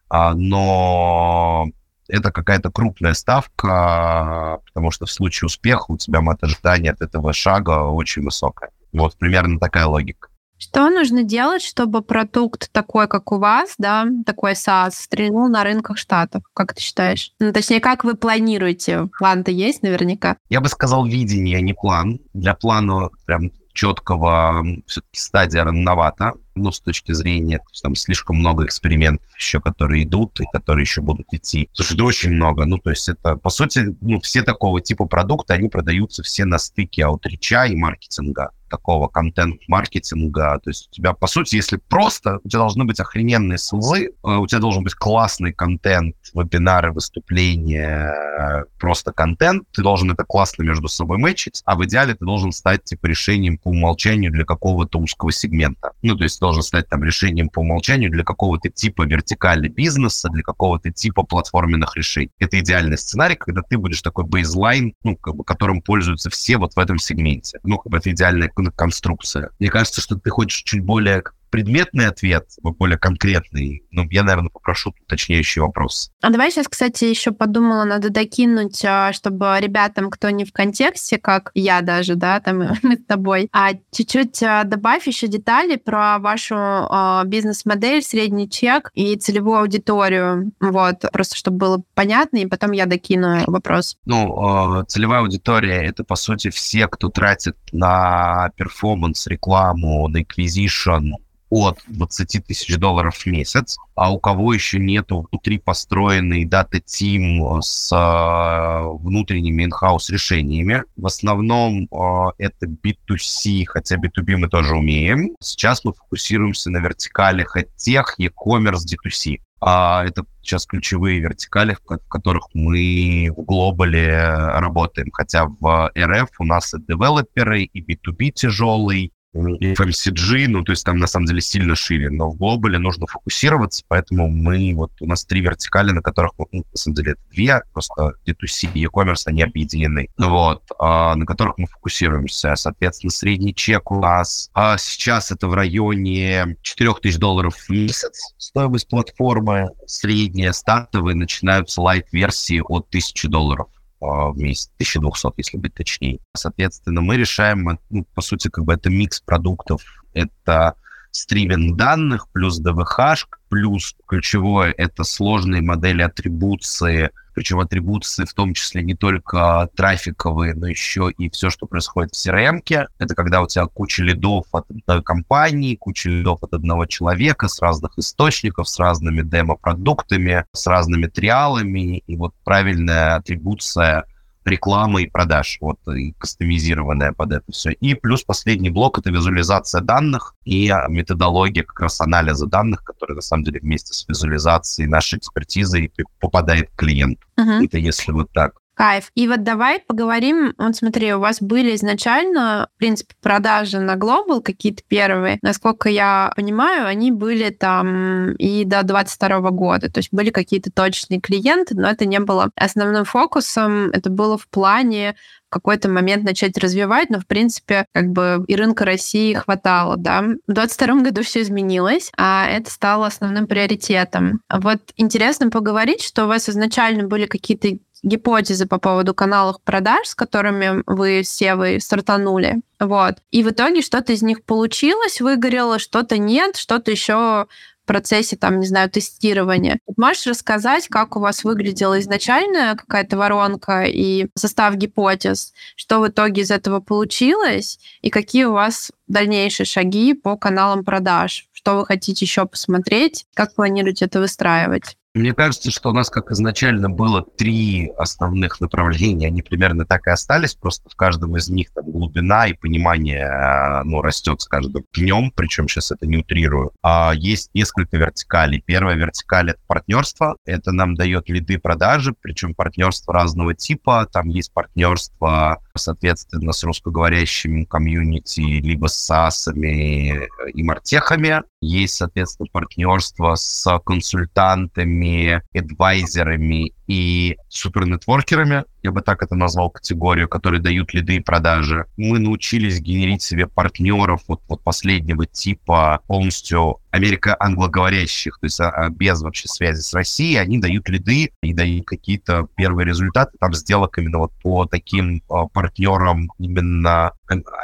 [0.09, 1.67] А, но
[2.07, 7.33] это какая-то крупная ставка, потому что в случае успеха у тебя мат ожидания от этого
[7.33, 8.71] шага очень высокая.
[8.91, 10.29] Вот примерно такая логика.
[10.59, 15.97] Что нужно делать, чтобы продукт такой, как у вас, да, такой SaaS, стрельнул на рынках
[15.97, 16.43] Штатов?
[16.53, 17.31] Как ты считаешь?
[17.39, 19.07] Ну, точнее, как вы планируете?
[19.19, 20.37] План-то есть наверняка?
[20.49, 22.19] Я бы сказал видение, а не план.
[22.33, 28.37] Для плана прям четкого все-таки стадия рановато, ну, с точки зрения, то есть, там слишком
[28.37, 31.69] много экспериментов еще, которые идут и которые еще будут идти.
[31.73, 32.65] Слушай, да очень много.
[32.65, 36.57] Ну, то есть это, по сути, ну, все такого типа продукта, они продаются все на
[36.57, 40.59] стыке аутрича и маркетинга такого контент-маркетинга.
[40.63, 44.11] То есть у тебя, по сути, если просто, у тебя должны быть охрененные ссылы, э,
[44.23, 50.63] у тебя должен быть классный контент, вебинары, выступления, э, просто контент, ты должен это классно
[50.63, 54.99] между собой мэчить, а в идеале ты должен стать, типа, решением по умолчанию для какого-то
[54.99, 55.91] узкого сегмента.
[56.01, 60.43] Ну, то есть должен стать там решением по умолчанию для какого-то типа вертикали бизнеса, для
[60.43, 62.31] какого-то типа платформенных решений.
[62.39, 66.73] Это идеальный сценарий, когда ты будешь такой бейзлайн, ну, как бы, которым пользуются все вот
[66.73, 67.59] в этом сегменте.
[67.63, 69.51] Ну, как бы это идеальная конструкция.
[69.59, 74.93] Мне кажется, что ты хочешь чуть более предметный ответ, более конкретный, ну, я, наверное, попрошу
[75.05, 76.11] уточняющий вопрос.
[76.21, 81.17] А давай сейчас, кстати, еще подумала, надо докинуть, а, чтобы ребятам, кто не в контексте,
[81.17, 86.19] как я даже, да, там мы с тобой, а чуть-чуть а, добавь еще детали про
[86.19, 92.71] вашу э, бизнес-модель, средний чек и целевую аудиторию, вот, просто чтобы было понятно, и потом
[92.71, 93.97] я докину вопрос.
[94.05, 101.11] Ну, э, целевая аудитория— это, по сути, все, кто тратит на перформанс, рекламу, на acquisition,
[101.49, 107.91] от 20 тысяч долларов в месяц, а у кого еще нету внутри построенный дата-тим с
[107.91, 110.83] э, внутренними in-house решениями.
[110.95, 115.35] В основном э, это B2C, хотя B2B мы тоже умеем.
[115.39, 119.39] Сейчас мы фокусируемся на вертикалях от тех, e-commerce, D2C.
[119.59, 125.09] А это сейчас ключевые вертикали, в которых мы в глобале работаем.
[125.11, 130.97] Хотя в РФ у нас и девелоперы, и B2B тяжелый, FMCG, ну, то есть там
[130.97, 135.25] на самом деле сильно шире, но в глобале нужно фокусироваться, поэтому мы, вот у нас
[135.25, 139.43] три вертикали, на которых, ну, на самом деле это две, просто D2C и e-commerce, они
[139.43, 142.55] объединены, вот, а, на которых мы фокусируемся.
[142.55, 148.87] Соответственно, средний чек у нас а сейчас это в районе 4000 долларов в месяц стоимость
[148.87, 153.67] платформы, средняя стартовые начинаются лайт-версии от 1000 долларов.
[153.99, 156.19] А, в месяц, 1200, если быть точнее.
[156.35, 160.03] Соответственно, мы решаем, ну, по сути, как бы это микс продуктов.
[160.13, 160.75] Это
[161.17, 168.83] стриминг данных плюс DVH, плюс ключевое— это сложные модели атрибуции, причем атрибуции в том числе
[168.83, 172.61] не только трафиковые, но еще и все, что происходит в CRM.
[172.63, 172.87] -ке.
[172.99, 177.61] Это когда у тебя куча лидов от одной компании, куча лидов от одного человека с
[177.61, 184.05] разных источников, с разными демо-продуктами, с разными триалами, и вот правильная атрибуция
[184.47, 187.71] рекламы и продаж, вот, и кастомизированная под это все.
[187.71, 193.15] И плюс последний блок— это визуализация данных и а, методология как раз анализа данных, которые
[193.15, 197.27] на самом деле вместе с визуализацией нашей экспертизой попадает к клиенту.
[197.39, 197.65] Uh-huh.
[197.65, 198.53] Это если вот так.
[198.77, 199.11] Кайф.
[199.15, 200.53] И вот давай поговорим.
[200.59, 205.39] Вот смотри, у вас были изначально, в принципе, продажи на Global какие-то первые.
[205.41, 209.91] Насколько я понимаю, они были там и до 22 года.
[209.91, 213.89] То есть были какие-то точные клиенты, но это не было основным фокусом.
[213.89, 215.15] Это было в плане
[215.47, 220.21] в какой-то момент начать развивать, но, в принципе, как бы и рынка России хватало, да.
[220.21, 224.41] В 2022 году все изменилось, а это стало основным приоритетом.
[224.49, 227.69] Вот интересно поговорить, что у вас изначально были какие-то
[228.07, 232.61] гипотезы по поводу каналов продаж, с которыми вы с Севой стартанули.
[232.79, 233.15] Вот.
[233.31, 237.47] И в итоге что-то из них получилось, выгорело, что-то нет, что-то еще в
[237.87, 239.79] процессе, там, не знаю, тестирования.
[239.95, 246.41] Можешь рассказать, как у вас выглядела изначальная какая-то воронка и состав гипотез, что в итоге
[246.41, 251.47] из этого получилось, и какие у вас дальнейшие шаги по каналам продаж?
[251.53, 253.25] Что вы хотите еще посмотреть?
[253.33, 254.97] Как планируете это выстраивать?
[255.17, 260.11] Мне кажется, что у нас, как изначально было три основных направления, они примерно так и
[260.11, 264.85] остались, просто в каждом из них там глубина и понимание э, ну, растет с каждым
[264.93, 266.71] днем, причем сейчас это не утрирую.
[266.83, 268.61] А есть несколько вертикалей.
[268.63, 270.37] Первая вертикаль— это партнерство.
[270.45, 274.07] Это нам дает лиды продажи, причем партнерство разного типа.
[274.13, 281.41] Там есть партнерство, соответственно, с русскоговорящими комьюнити, либо с САСами и мартехами.
[281.59, 285.06] Есть, соответственно, партнерство с консультантами,
[285.53, 291.85] адвайзерами и супернетворкерами, я бы так это назвал категорию, которые дают лиды и продажи.
[291.97, 299.21] Мы научились генерить себе партнеров вот, вот последнего типа полностью америка-англоговорящих, то есть а, без
[299.21, 304.19] вообще связи с Россией, они дают лиды и дают какие-то первые результаты там сделок именно
[304.19, 307.11] вот по таким а, партнерам, именно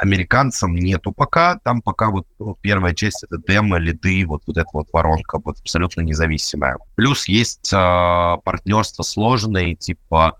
[0.00, 4.68] американцам нету пока, там пока вот ну, первая часть это демо, лиды, вот, вот эта
[4.72, 6.76] вот воронка, вот абсолютно независимая.
[6.94, 10.36] Плюс есть а, партнерство сложные, типа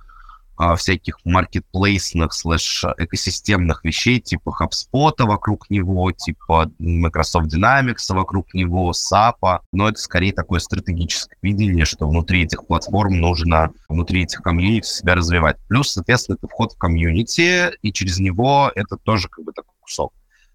[0.57, 8.93] а, всяких маркетплейсных слэш экосистемных вещей, типа HubSpot вокруг него, типа Microsoft Dynamics вокруг него,
[8.93, 9.61] SAP.
[9.73, 15.15] Но это скорее такое стратегическое видение, что внутри этих платформ нужно, внутри этих комьюнити себя
[15.17, 15.57] развивать.
[15.69, 20.13] Плюс, соответственно, это вход в комьюнити, и через него это тоже как бы такой кусок.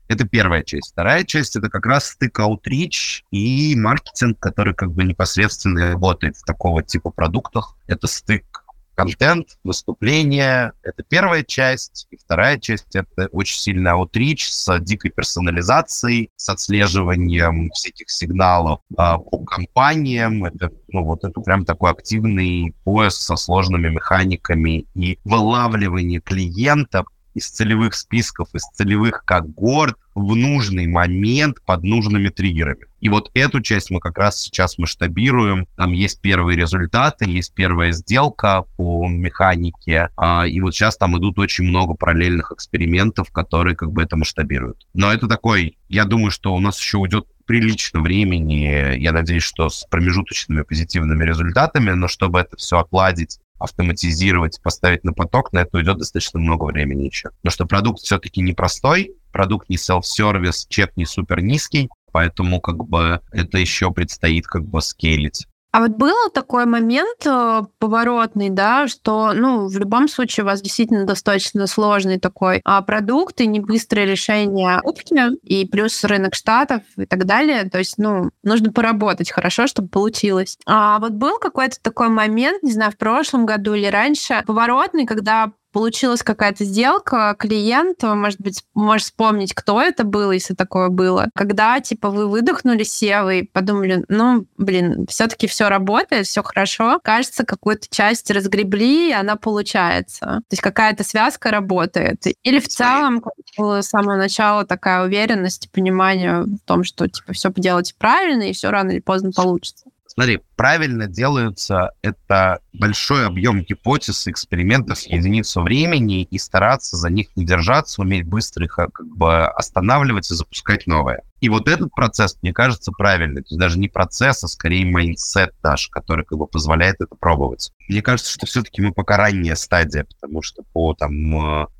[0.09, 0.91] Это первая часть.
[0.91, 6.43] Вторая часть— это как раз стык аутрич и маркетинг, который как бы непосредственно работает в
[6.45, 7.77] такого типа продуктах.
[7.85, 12.07] Это стык контент, выступление— это первая часть.
[12.09, 19.19] И вторая часть— это очень сильный аутрич с дикой персонализацией, с отслеживанием всяких сигналов а,
[19.19, 20.43] по компаниям.
[20.43, 27.49] Это, ну, вот это прям такой активный поиск со сложными механиками и вылавливание клиента из
[27.49, 32.87] целевых списков, из целевых когорт в нужный момент под нужными триггерами.
[32.99, 35.67] И вот эту часть мы как раз сейчас масштабируем.
[35.77, 40.09] Там есть первые результаты, есть первая сделка по механике.
[40.17, 44.85] А, и вот сейчас там идут очень много параллельных экспериментов, которые как бы это масштабируют.
[44.93, 49.69] Но это такой, я думаю, что у нас еще уйдет прилично времени, я надеюсь, что
[49.69, 55.77] с промежуточными позитивными результатами, но чтобы это все отладить автоматизировать, поставить на поток, на это
[55.77, 57.29] уйдет достаточно много времени еще.
[57.41, 63.21] Потому что продукт все-таки непростой, продукт не self-сервис, чек не супер низкий, поэтому как бы
[63.31, 65.47] это еще предстоит как бы скейлить.
[65.71, 70.61] А вот был такой момент э, поворотный, да, что, ну, в любом случае у вас
[70.61, 76.81] действительно достаточно сложный такой а, продукт и не быстрое решение упки, и плюс рынок штатов
[76.97, 77.69] и так далее.
[77.69, 80.57] То есть, ну, нужно поработать хорошо, чтобы получилось.
[80.65, 85.51] А вот был какой-то такой момент, не знаю, в прошлом году или раньше, поворотный, когда
[85.71, 91.79] получилась какая-то сделка, клиент, может быть, можешь вспомнить, кто это был, если такое было, когда,
[91.79, 97.87] типа, вы выдохнули SEO и подумали, ну, блин, все-таки все работает, все хорошо, кажется, какую-то
[97.89, 100.19] часть разгребли, и она получается.
[100.19, 102.23] То есть какая-то связка работает.
[102.43, 103.23] Или в целом,
[103.57, 108.53] с самого начала такая уверенность и понимание в том, что, типа, все поделать правильно, и
[108.53, 109.88] все рано или поздно получится.
[110.19, 117.27] Смотри, правильно делаются это большой объем гипотез, экспериментов, в единицу времени и стараться за них
[117.37, 121.21] не держаться, уметь быстро их как бы останавливать и запускать новое.
[121.39, 123.43] И вот этот процесс, мне кажется, правильный.
[123.43, 127.71] То есть даже не процесс, а скорее mindset наш, который как бы позволяет это пробовать.
[127.87, 131.13] Мне кажется, что все-таки мы пока ранняя стадия, потому что по там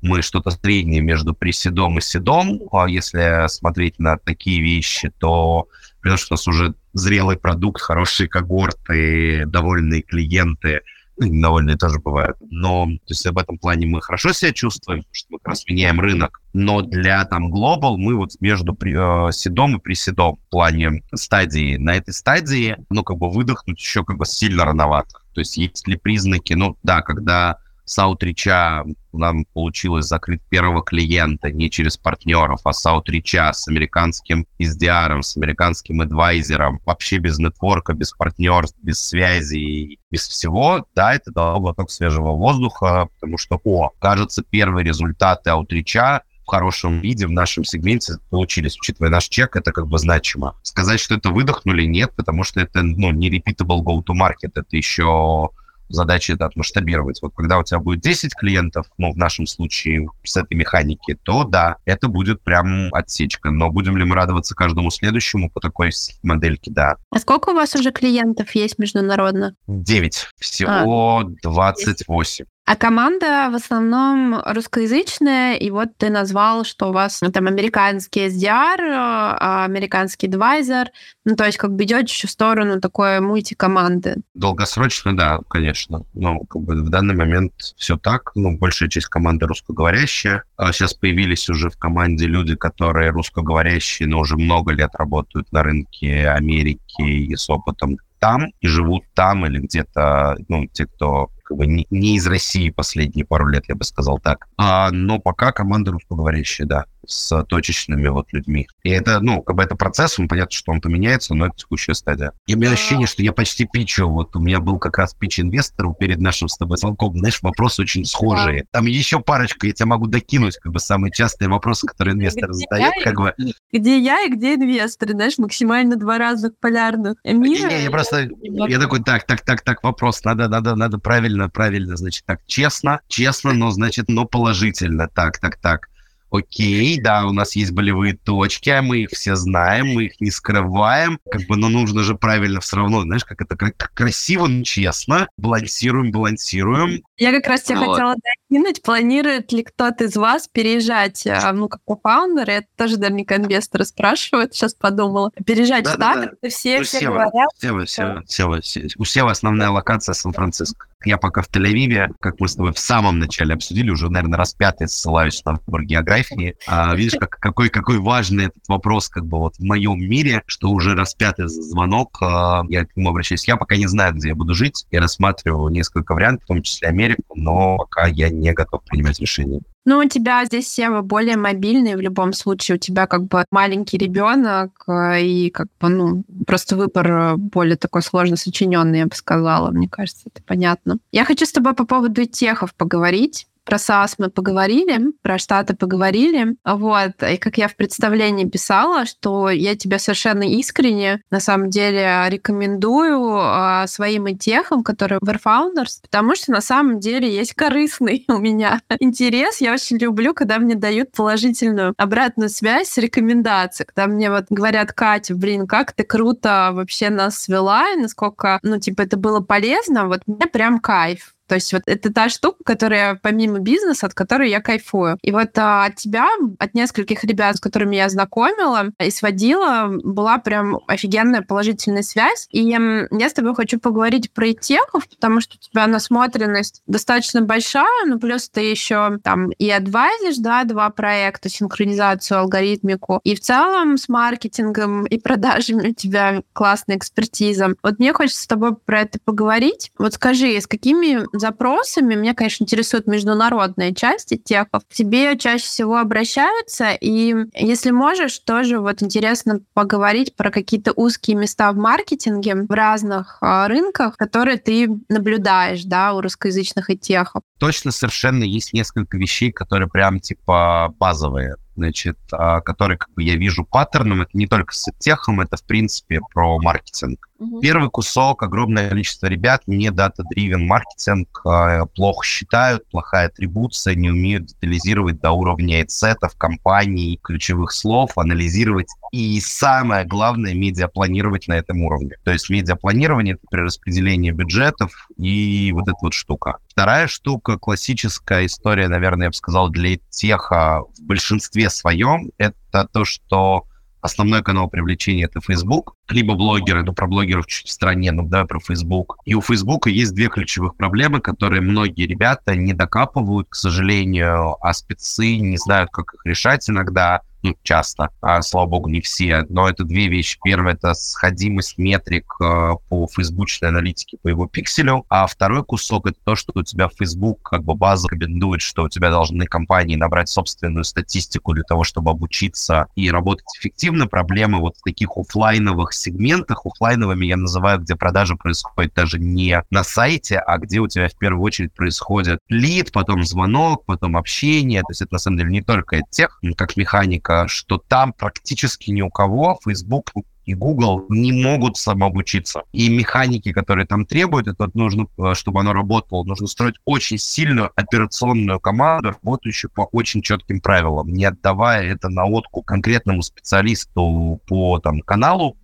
[0.00, 2.58] мы что-то среднее между приседом и седом.
[2.72, 5.68] А если смотреть на такие вещи, то
[6.02, 10.80] потому что у нас уже зрелый продукт, хорошие когорты, довольные клиенты,
[11.16, 12.38] Ну, недовольные тоже бывают.
[12.50, 16.00] Но, то есть в этом плане мы хорошо себя чувствуем, что мы как раз меняем
[16.00, 16.40] рынок.
[16.54, 21.76] Но для там Global мы вот между э, седом и приседом в плане стадии.
[21.76, 25.18] На этой стадии, ну, как бы выдохнуть еще как бы сильно рановато.
[25.34, 27.58] То есть есть ли признаки, ну, да, когда
[27.90, 34.46] с аутрича нам получилось закрыть первого клиента не через партнеров, а с аутрича, с американским
[34.60, 41.32] SDR, с американским адвайзером, вообще без нетворка, без партнерств, без связи, без всего, да, это
[41.32, 47.32] дало глоток свежего воздуха, потому что, о, кажется, первые результаты аутрича в хорошем виде в
[47.32, 50.54] нашем сегменте получились, учитывая наш чек, это как бы значимо.
[50.62, 55.50] Сказать, что это выдохнули, нет, потому что это, ну, не repeatable go-to-market, это еще
[55.90, 57.20] задача это отмасштабировать.
[57.22, 61.44] Вот когда у тебя будет 10 клиентов, ну, в нашем случае с этой механики, то
[61.44, 63.50] да, это будет прям отсечка.
[63.50, 65.90] Но будем ли мы радоваться каждому следующему по такой
[66.22, 66.96] модельке, да.
[67.10, 69.54] А сколько у вас уже клиентов есть международно?
[69.66, 70.28] 9.
[70.38, 72.44] Всего а, 28.
[72.70, 78.78] А команда в основном русскоязычная, и вот ты назвал, что у вас там американский SDR,
[78.78, 80.86] а, американский advisor,
[81.24, 84.18] ну, то есть как бы идет еще в сторону такой мультикоманды.
[84.34, 86.04] Долгосрочно, да, конечно.
[86.14, 88.30] Но как бы в данный момент все так.
[88.36, 90.44] Ну, большая часть команды русскоговорящая.
[90.56, 95.64] А сейчас появились уже в команде люди, которые русскоговорящие, но уже много лет работают на
[95.64, 101.58] рынке Америки и с опытом там и живут там или где-то, ну, те, кто как
[101.58, 104.46] бы не, не из России последние пару лет, я бы сказал так.
[104.56, 108.68] А, но пока команда русскоговорящая, да с точечными вот людьми.
[108.82, 111.94] И это, ну, как бы это процесс, он понятно, что он поменяется, но это текущая
[111.94, 112.32] стадия.
[112.46, 114.08] И у меня ощущение, что я почти пичу.
[114.08, 117.18] Вот у меня был как раз пич инвестору перед нашим с тобой звонком.
[117.18, 118.66] Знаешь, вопросы очень схожие.
[118.70, 122.94] Там еще парочку, я тебя могу докинуть, как бы самые частые вопросы, которые инвестор задает,
[123.02, 123.34] как бы.
[123.72, 127.68] Где я и где инвесторы, знаешь, максимально два разных полярных мира.
[127.68, 131.96] Не, я просто, я такой, так, так, так, так, вопрос, надо, надо, надо правильно, правильно,
[131.96, 135.90] значит, так, честно, честно, но, значит, но положительно, так, так, так
[136.30, 140.30] окей, да, у нас есть болевые точки, а мы их все знаем, мы их не
[140.30, 144.62] скрываем, как бы, но нужно же правильно все равно, знаешь, как это как красиво, но
[144.64, 147.02] честно, балансируем, балансируем.
[147.16, 147.94] Я как раз тебе вот.
[147.94, 148.14] хотела
[148.50, 153.84] докинуть, планирует ли кто-то из вас переезжать, а, ну, как фаундер, это тоже наверняка инвесторы
[153.84, 156.48] спрашивают, сейчас подумала, переезжать да, в Штаты, да, да.
[156.48, 157.48] все, ну, все Сева, говорят.
[157.58, 160.86] Сева, Сева, Сева, Сева, у Сева основная локация Сан-Франциско.
[161.04, 164.52] Я пока в Тель-Авиве, как мы с тобой в самом начале обсудили, уже, наверное, раз
[164.52, 166.56] пятый ссылаюсь на выбор географии.
[166.66, 170.68] А, видишь, как, какой, какой важный этот вопрос как бы вот в моем мире, что
[170.68, 173.48] уже раз пятый звонок, а, я к нему обращаюсь.
[173.48, 174.86] Я пока не знаю, где я буду жить.
[174.90, 179.60] Я рассматриваю несколько вариантов, в том числе Америку, но пока я не готов принимать решение.
[179.86, 182.76] Ну, у тебя здесь Сева более мобильный в любом случае.
[182.76, 187.76] У тебя как бы маленький ребенок э, и как бы, ну, просто выбор э, более
[187.76, 189.70] такой сложно сочиненный, я бы сказала.
[189.70, 190.98] Мне кажется, это понятно.
[191.12, 193.46] Я хочу с тобой по поводу техов поговорить.
[193.70, 196.56] Про САС мы поговорили, про Штаты поговорили.
[196.64, 197.12] Вот.
[197.22, 203.36] И как я в представлении писала, что я тебя совершенно искренне, на самом деле, рекомендую
[203.36, 208.80] а, своим итехам, которые в Airfounders, потому что на самом деле есть корыстный у меня
[208.98, 209.60] интерес.
[209.60, 214.92] Я очень люблю, когда мне дают положительную обратную связь с рекомендацией, когда мне вот говорят,
[214.92, 220.08] Катя, блин, как ты круто вообще нас свела, и насколько, ну, типа, это было полезно,
[220.08, 221.36] вот мне прям кайф.
[221.50, 225.18] То есть вот это та штука, которая помимо бизнеса, от которой я кайфую.
[225.20, 226.28] И вот а, от тебя,
[226.60, 232.46] от нескольких ребят, с которыми я знакомила и сводила, была прям офигенная положительная связь.
[232.52, 238.06] И я с тобой хочу поговорить про итехов, потому что у тебя насмотренность достаточно большая,
[238.06, 243.18] ну плюс ты еще там и адвайзишь, да, два проекта, синхронизацию, алгоритмику.
[243.24, 247.74] И в целом с маркетингом и продажами у тебя классная экспертиза.
[247.82, 249.90] Вот мне хочется с тобой про это поговорить.
[249.98, 256.92] Вот скажи, с какими запросами, меня, конечно, интересует международная часть техов, тебе чаще всего обращаются,
[256.92, 263.38] и если можешь, тоже вот интересно поговорить про какие-то узкие места в маркетинге в разных
[263.40, 267.42] а, рынках, которые ты наблюдаешь, да, у русскоязычных и техов.
[267.58, 273.36] Точно совершенно есть несколько вещей, которые прям типа базовые значит, а, которые как бы я
[273.36, 274.22] вижу паттерном.
[274.22, 277.29] Это не только с техом, это в принципе про маркетинг.
[277.40, 277.60] Угу.
[277.60, 284.46] Первый кусок, огромное количество ребят не дата-дривен маркетинг, э, плохо считают, плохая атрибуция, не умеют
[284.46, 292.16] детализировать до уровня сетов, компаний, ключевых слов, анализировать и самое главное, медиапланировать на этом уровне.
[292.24, 296.58] То есть медиапланирование— это перераспределение бюджетов и вот эта вот штука.
[296.68, 303.06] Вторая штука, классическая история, наверное, я бы сказал, для теха в большинстве своем, это то,
[303.06, 303.64] что
[304.00, 308.44] основной канал привлечения это Facebook, либо блогеры, ну, про блогеров чуть в стороне, ну, да,
[308.44, 309.16] про Facebook.
[309.24, 314.72] И у Facebook есть две ключевых проблемы, которые многие ребята не докапывают, к сожалению, а
[314.72, 319.68] спецы не знают, как их решать иногда ну, часто, а, слава богу, не все, но
[319.68, 320.38] это две вещи.
[320.42, 326.18] Первое— это сходимость метрик э, по фейсбучной аналитике по его пикселю, а второй кусок— это
[326.24, 330.28] то, что у тебя Facebook как бы база рекомендует, что у тебя должны компании набрать
[330.28, 334.06] собственную статистику для того, чтобы обучиться и работать эффективно.
[334.06, 339.82] Проблемы вот в таких офлайновых сегментах, офлайновыми я называю, где продажа происходит даже не на
[339.82, 344.82] сайте, а где у тебя в первую очередь происходит лид, потом звонок, потом общение.
[344.82, 349.02] То есть это на самом деле не только тех, как механика, что там практически ни
[349.02, 350.12] у кого Facebook
[350.50, 352.62] и Google не могут самообучиться.
[352.72, 357.70] И механики, которые там требуют, это нужно, э, чтобы оно работало, нужно строить очень сильную
[357.76, 364.78] операционную команду, работающую по очень четким правилам, не отдавая это на отку конкретному специалисту по
[364.80, 365.56] там, каналу,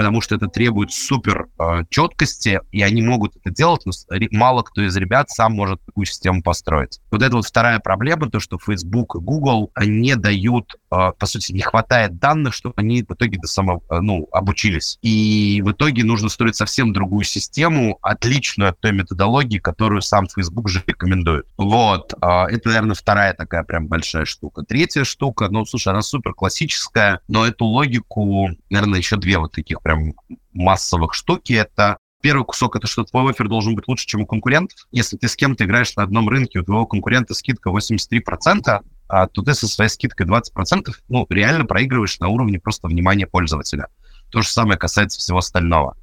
[0.00, 3.92] потому что это требует супер э, четкости, и они могут это делать, но
[4.30, 7.00] мало кто из ребят сам может такую систему построить.
[7.10, 11.52] Вот это вот вторая проблема, то, что Facebook и Google не дают, э, по сути,
[11.52, 14.96] не хватает данных, чтобы они в итоге до само, э, ну, обучились.
[15.02, 20.70] И в итоге нужно строить совсем другую систему, отличную от той методологии, которую сам Facebook
[20.70, 21.44] же рекомендует.
[21.58, 24.62] Вот, э, это, наверное, вторая такая прям большая штука.
[24.62, 29.82] Третья штука, ну, слушай, она супер классическая, но эту логику, наверное, еще две вот таких
[29.90, 30.14] прям
[30.52, 31.52] массовых штуки.
[31.52, 34.78] Это Первый кусок это что твой офер должен быть лучше, чем у конкурентов.
[34.92, 39.42] Если ты с кем-то играешь на одном рынке, у твоего конкурента скидка 83%, а то
[39.42, 43.88] ты со своей скидкой 20%, ну, реально проигрываешь на уровне просто внимания пользователя.
[44.30, 45.96] То же самое касается всего остального.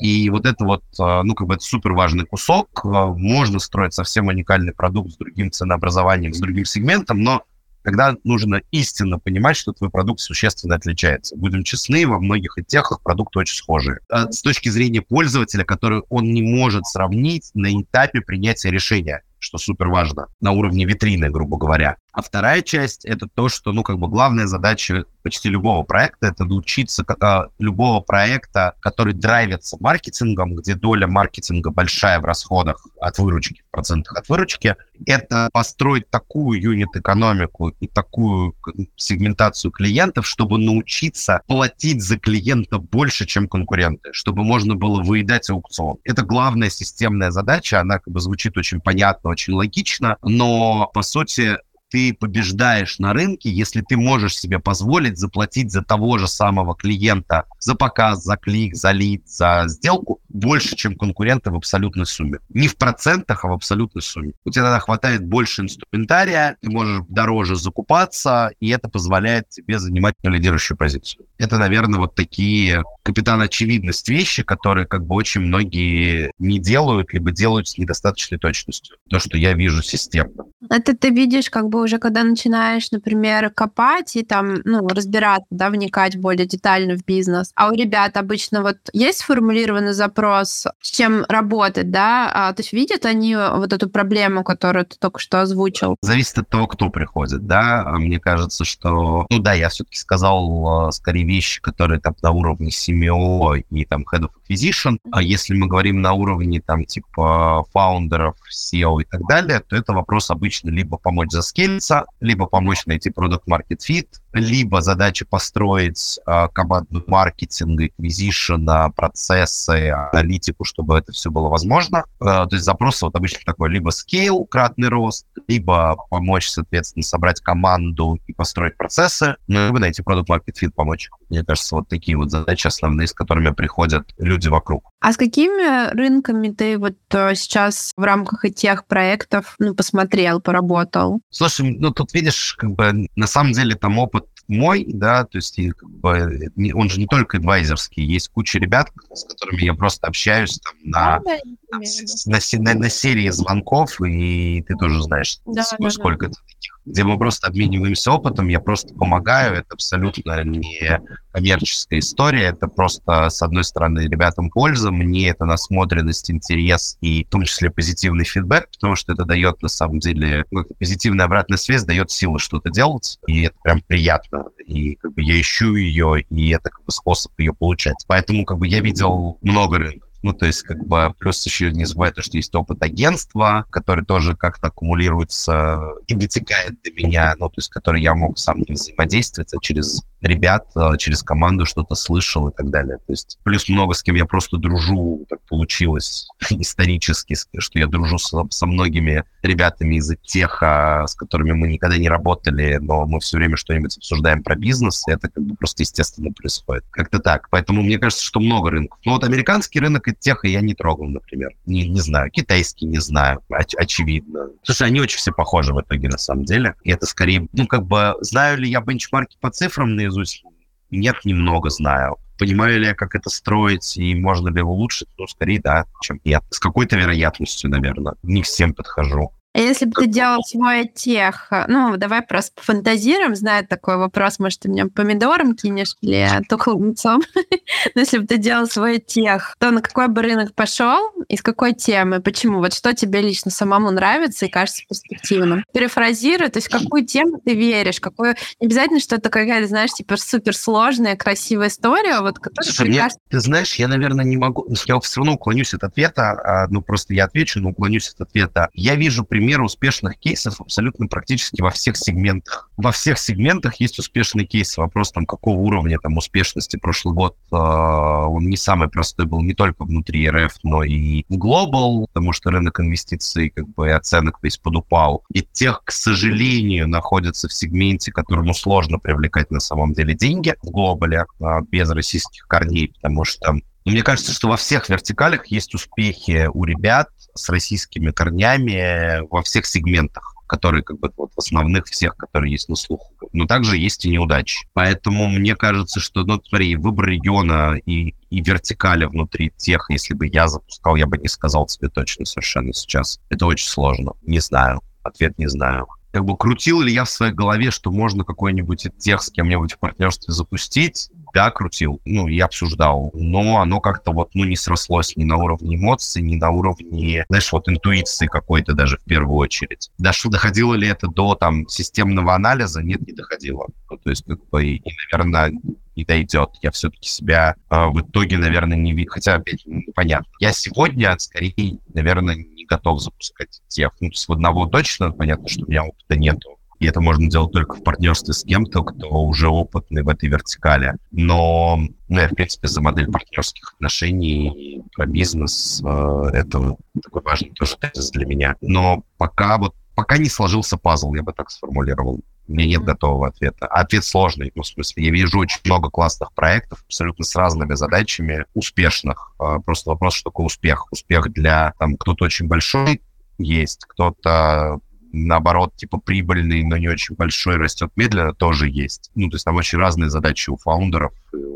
[0.00, 2.80] И вот это вот, а, ну, как бы это супер важный кусок.
[2.84, 7.44] А, можно строить совсем уникальный продукт с другим ценообразованием, с другим сегментом, но
[7.82, 11.36] когда нужно истинно понимать, что твой продукт существенно отличается.
[11.36, 14.00] Будем честны, во многих и техах продукты очень схожие.
[14.08, 19.58] А с точки зрения пользователя, который он не может сравнить на этапе принятия решения что
[19.58, 21.96] супер важно, на уровне витрины, грубо говоря.
[22.12, 26.44] А вторая часть— это то, что, ну, как бы главная задача почти любого проекта— это
[26.44, 33.62] научиться э, любого проекта, который драйвится маркетингом, где доля маркетинга большая в расходах от выручки,
[33.68, 38.54] в процентах от выручки, это построить такую юнит-экономику и такую
[38.96, 45.98] сегментацию клиентов, чтобы научиться платить за клиента больше, чем конкуренты, чтобы можно было выедать аукцион.
[46.04, 51.56] Это главная системная задача, она как бы звучит очень понятно, очень логично, но, по сути,
[51.90, 57.44] ты побеждаешь на рынке, если ты можешь себе позволить заплатить за того же самого клиента,
[57.58, 62.38] за показ, за клик, за лид, за сделку больше, чем конкуренты в абсолютной сумме.
[62.48, 64.32] Не в процентах, а в абсолютной сумме.
[64.44, 70.14] У тебя тогда хватает больше инструментария, ты можешь дороже закупаться, и это позволяет тебе занимать
[70.22, 71.26] лидирующую позицию.
[71.38, 77.32] Это, наверное, вот такие капитан очевидность вещи, которые как бы очень многие не делают, либо
[77.32, 78.96] делают с недостаточной точностью.
[79.08, 80.44] То, что я вижу системно.
[80.68, 85.70] Это ты видишь как бы уже когда начинаешь, например, копать и там, ну, разбираться, да,
[85.70, 87.52] вникать более детально в бизнес.
[87.54, 92.30] А у ребят обычно вот есть сформулированный запрос, с чем работать, да?
[92.32, 95.96] А, то есть видят они вот эту проблему, которую ты только что озвучил?
[96.02, 97.82] Зависит от того, кто приходит, да.
[97.86, 102.30] А мне кажется, что, ну да, я все-таки сказал а, скорее вещи, которые там на
[102.30, 104.98] уровне CMO и там Head of Acquisition.
[105.12, 109.92] А если мы говорим на уровне там типа фаундеров, SEO и так далее, то это
[109.92, 116.18] вопрос обычно либо помочь заскейлить, скиллса, либо помочь найти продукт market fit, либо задача построить
[116.26, 122.04] э, команду маркетинга, acquisition, процессы, аналитику, чтобы это все было возможно.
[122.20, 127.40] Э, то есть запрос вот обычно такой либо scale, кратный рост, либо помочь, соответственно, собрать
[127.40, 131.10] команду и построить процессы, ну, либо найти продукт market fit, помочь.
[131.28, 134.90] Мне кажется, вот такие вот задачи основные, с которыми приходят люди вокруг.
[135.00, 141.20] А с какими рынками ты вот э, сейчас в рамках этих проектов ну, посмотрел, поработал?
[141.30, 145.58] Слушай, ну тут видишь, как бы на самом деле там опыт мой, да, то есть
[145.80, 150.74] бы, он же не только адвайзерский, есть куча ребят, с которыми я просто общаюсь там
[150.84, 151.38] на, да,
[151.70, 156.40] да, на, на, на, на серии звонков, и ты тоже знаешь, да, сколько да, да.
[156.40, 161.00] это где мы просто обмениваемся опытом, я просто помогаю, это абсолютно не
[161.32, 167.28] коммерческая история, это просто, с одной стороны, ребятам польза, мне это насмотренность, интерес и в
[167.28, 170.44] том числе позитивный фидбэк, потому что это дает, на самом деле,
[170.78, 175.40] позитивная обратная связь дает силы что-то делать, и это прям приятно, и как бы я
[175.40, 177.96] ищу ее, и это как бы способ ее получать.
[178.06, 181.84] Поэтому как бы я видел много рынков, ну, то есть, как бы, плюс еще не
[181.84, 187.48] забывай то, что есть опыт агентства, который тоже как-то аккумулируется и дотекает до меня, ну,
[187.48, 191.94] то есть, который я мог сам не взаимодействовать, а через ребят э, через команду что-то
[191.94, 192.98] слышал и так далее.
[192.98, 198.18] То есть плюс много с кем я просто дружу, так получилось исторически, что я дружу
[198.18, 203.38] со, со многими ребятами из теха, с которыми мы никогда не работали, но мы все
[203.38, 206.84] время что-нибудь обсуждаем про бизнес, и это как бы просто естественно происходит.
[206.90, 207.48] Как-то так.
[207.50, 208.98] Поэтому мне кажется, что много рынков.
[209.04, 211.50] Но вот американский рынок и теха я не трогал, например.
[211.66, 212.30] Не, не знаю.
[212.30, 213.40] Китайский не знаю.
[213.50, 214.48] Оч- очевидно.
[214.62, 216.74] Слушай, они очень все похожи в итоге на самом деле.
[216.82, 220.44] И это скорее, ну как бы, знаю ли я бенчмарки по цифрам наизусть?
[220.90, 222.16] Нет, немного знаю.
[222.38, 225.08] Понимаю ли я, как это строить и можно ли его улучшить?
[225.18, 226.42] Ну, скорее да, чем нет.
[226.50, 228.14] С какой-то вероятностью, наверное.
[228.22, 229.32] Не всем подхожу.
[229.52, 234.38] А если бы ты делал свой тех, э, ну, давай просто пофантазируем, знает такой вопрос,
[234.38, 236.94] может, ты мне помидором кинешь или тухлым.
[237.04, 241.72] Но если бы ты делал свой тех, то на какой бы рынок пошел, из какой
[241.72, 242.58] темы, почему?
[242.58, 245.64] Вот что тебе лично самому нравится и кажется перспективным?
[245.72, 248.36] Перефразируй, то есть какую тему ты веришь, какую...
[248.60, 252.70] Не обязательно, что это какая-то, знаешь, типа суперсложная, красивая история, вот, которая...
[252.70, 253.20] Слушай, мне, кажется...
[253.28, 254.66] ты знаешь, я, наверное, не могу...
[254.86, 258.68] Я все равно уклонюсь от ответа, а, ну, просто я отвечу, но уклонюсь от ответа.
[258.74, 262.70] Я вижу при примеры успешных кейсов абсолютно практически во всех сегментах.
[262.76, 264.78] Во всех сегментах есть успешные кейсы.
[264.78, 269.54] Вопрос там, какого уровня там успешности прошлый год, э, он не самый простой был не
[269.54, 274.40] только внутри РФ, но и в глобал, потому что рынок инвестиций как бы и оценок
[274.42, 275.24] весь подупал.
[275.32, 280.70] И тех, к сожалению, находятся в сегменте, которому сложно привлекать на самом деле деньги в
[280.70, 283.54] глобале э, без российских корней, потому что
[283.84, 289.66] мне кажется, что во всех вертикалях есть успехи у ребят, с российскими корнями во всех
[289.66, 293.14] сегментах которые как бы вот в основных всех, которые есть на слуху.
[293.32, 294.66] Но также есть и неудачи.
[294.72, 300.26] Поэтому мне кажется, что, ну, смотри, выбор региона и, и вертикали внутри тех, если бы
[300.26, 303.20] я запускал, я бы не сказал тебе точно совершенно сейчас.
[303.28, 304.14] Это очень сложно.
[304.22, 304.80] Не знаю.
[305.04, 309.22] Ответ не знаю как бы крутил ли я в своей голове, что можно какой-нибудь тех
[309.22, 311.10] с кем-нибудь в партнерстве запустить?
[311.34, 315.76] Да, крутил, ну, я обсуждал, но оно как-то вот, ну, не срослось ни на уровне
[315.76, 319.90] эмоций, ни на уровне, знаешь, вот интуиции какой-то даже в первую очередь.
[319.98, 322.82] Дошло, доходило ли это до, там, системного анализа?
[322.82, 323.66] Нет, не доходило.
[323.90, 325.52] Ну, то есть, как бы, и, наверное,
[325.96, 326.50] не дойдет.
[326.62, 329.10] Я все-таки себя э, в итоге, наверное, не вижу.
[329.10, 329.64] Хотя, опять,
[329.94, 330.30] понятно.
[330.38, 333.92] Я сегодня, скорее, наверное, не готов запускать тех.
[334.00, 336.59] Ну, с одного точно, понятно, что у меня опыта нету.
[336.80, 340.94] И это можно делать только в партнерстве с кем-то, кто уже опытный в этой вертикали.
[341.10, 341.78] Но,
[342.08, 347.76] ну, я, в принципе, за модель партнерских отношений, про бизнес, э, это такой важный тоже
[347.76, 348.56] тезис для меня.
[348.62, 352.20] Но пока вот пока не сложился пазл, я бы так сформулировал.
[352.48, 353.66] У меня нет готового ответа.
[353.66, 354.50] Ответ сложный.
[354.54, 359.32] Ну, в смысле, я вижу очень много классных проектов, абсолютно с разными задачами, успешных.
[359.38, 360.90] А, просто вопрос, что такое успех.
[360.90, 363.02] Успех для, там, кто-то очень большой
[363.36, 364.80] есть, кто-то
[365.12, 369.10] наоборот, типа прибыльный, но не очень большой, растет медленно, тоже есть.
[369.14, 371.12] Ну, то есть там очень разные задачи у фаундеров,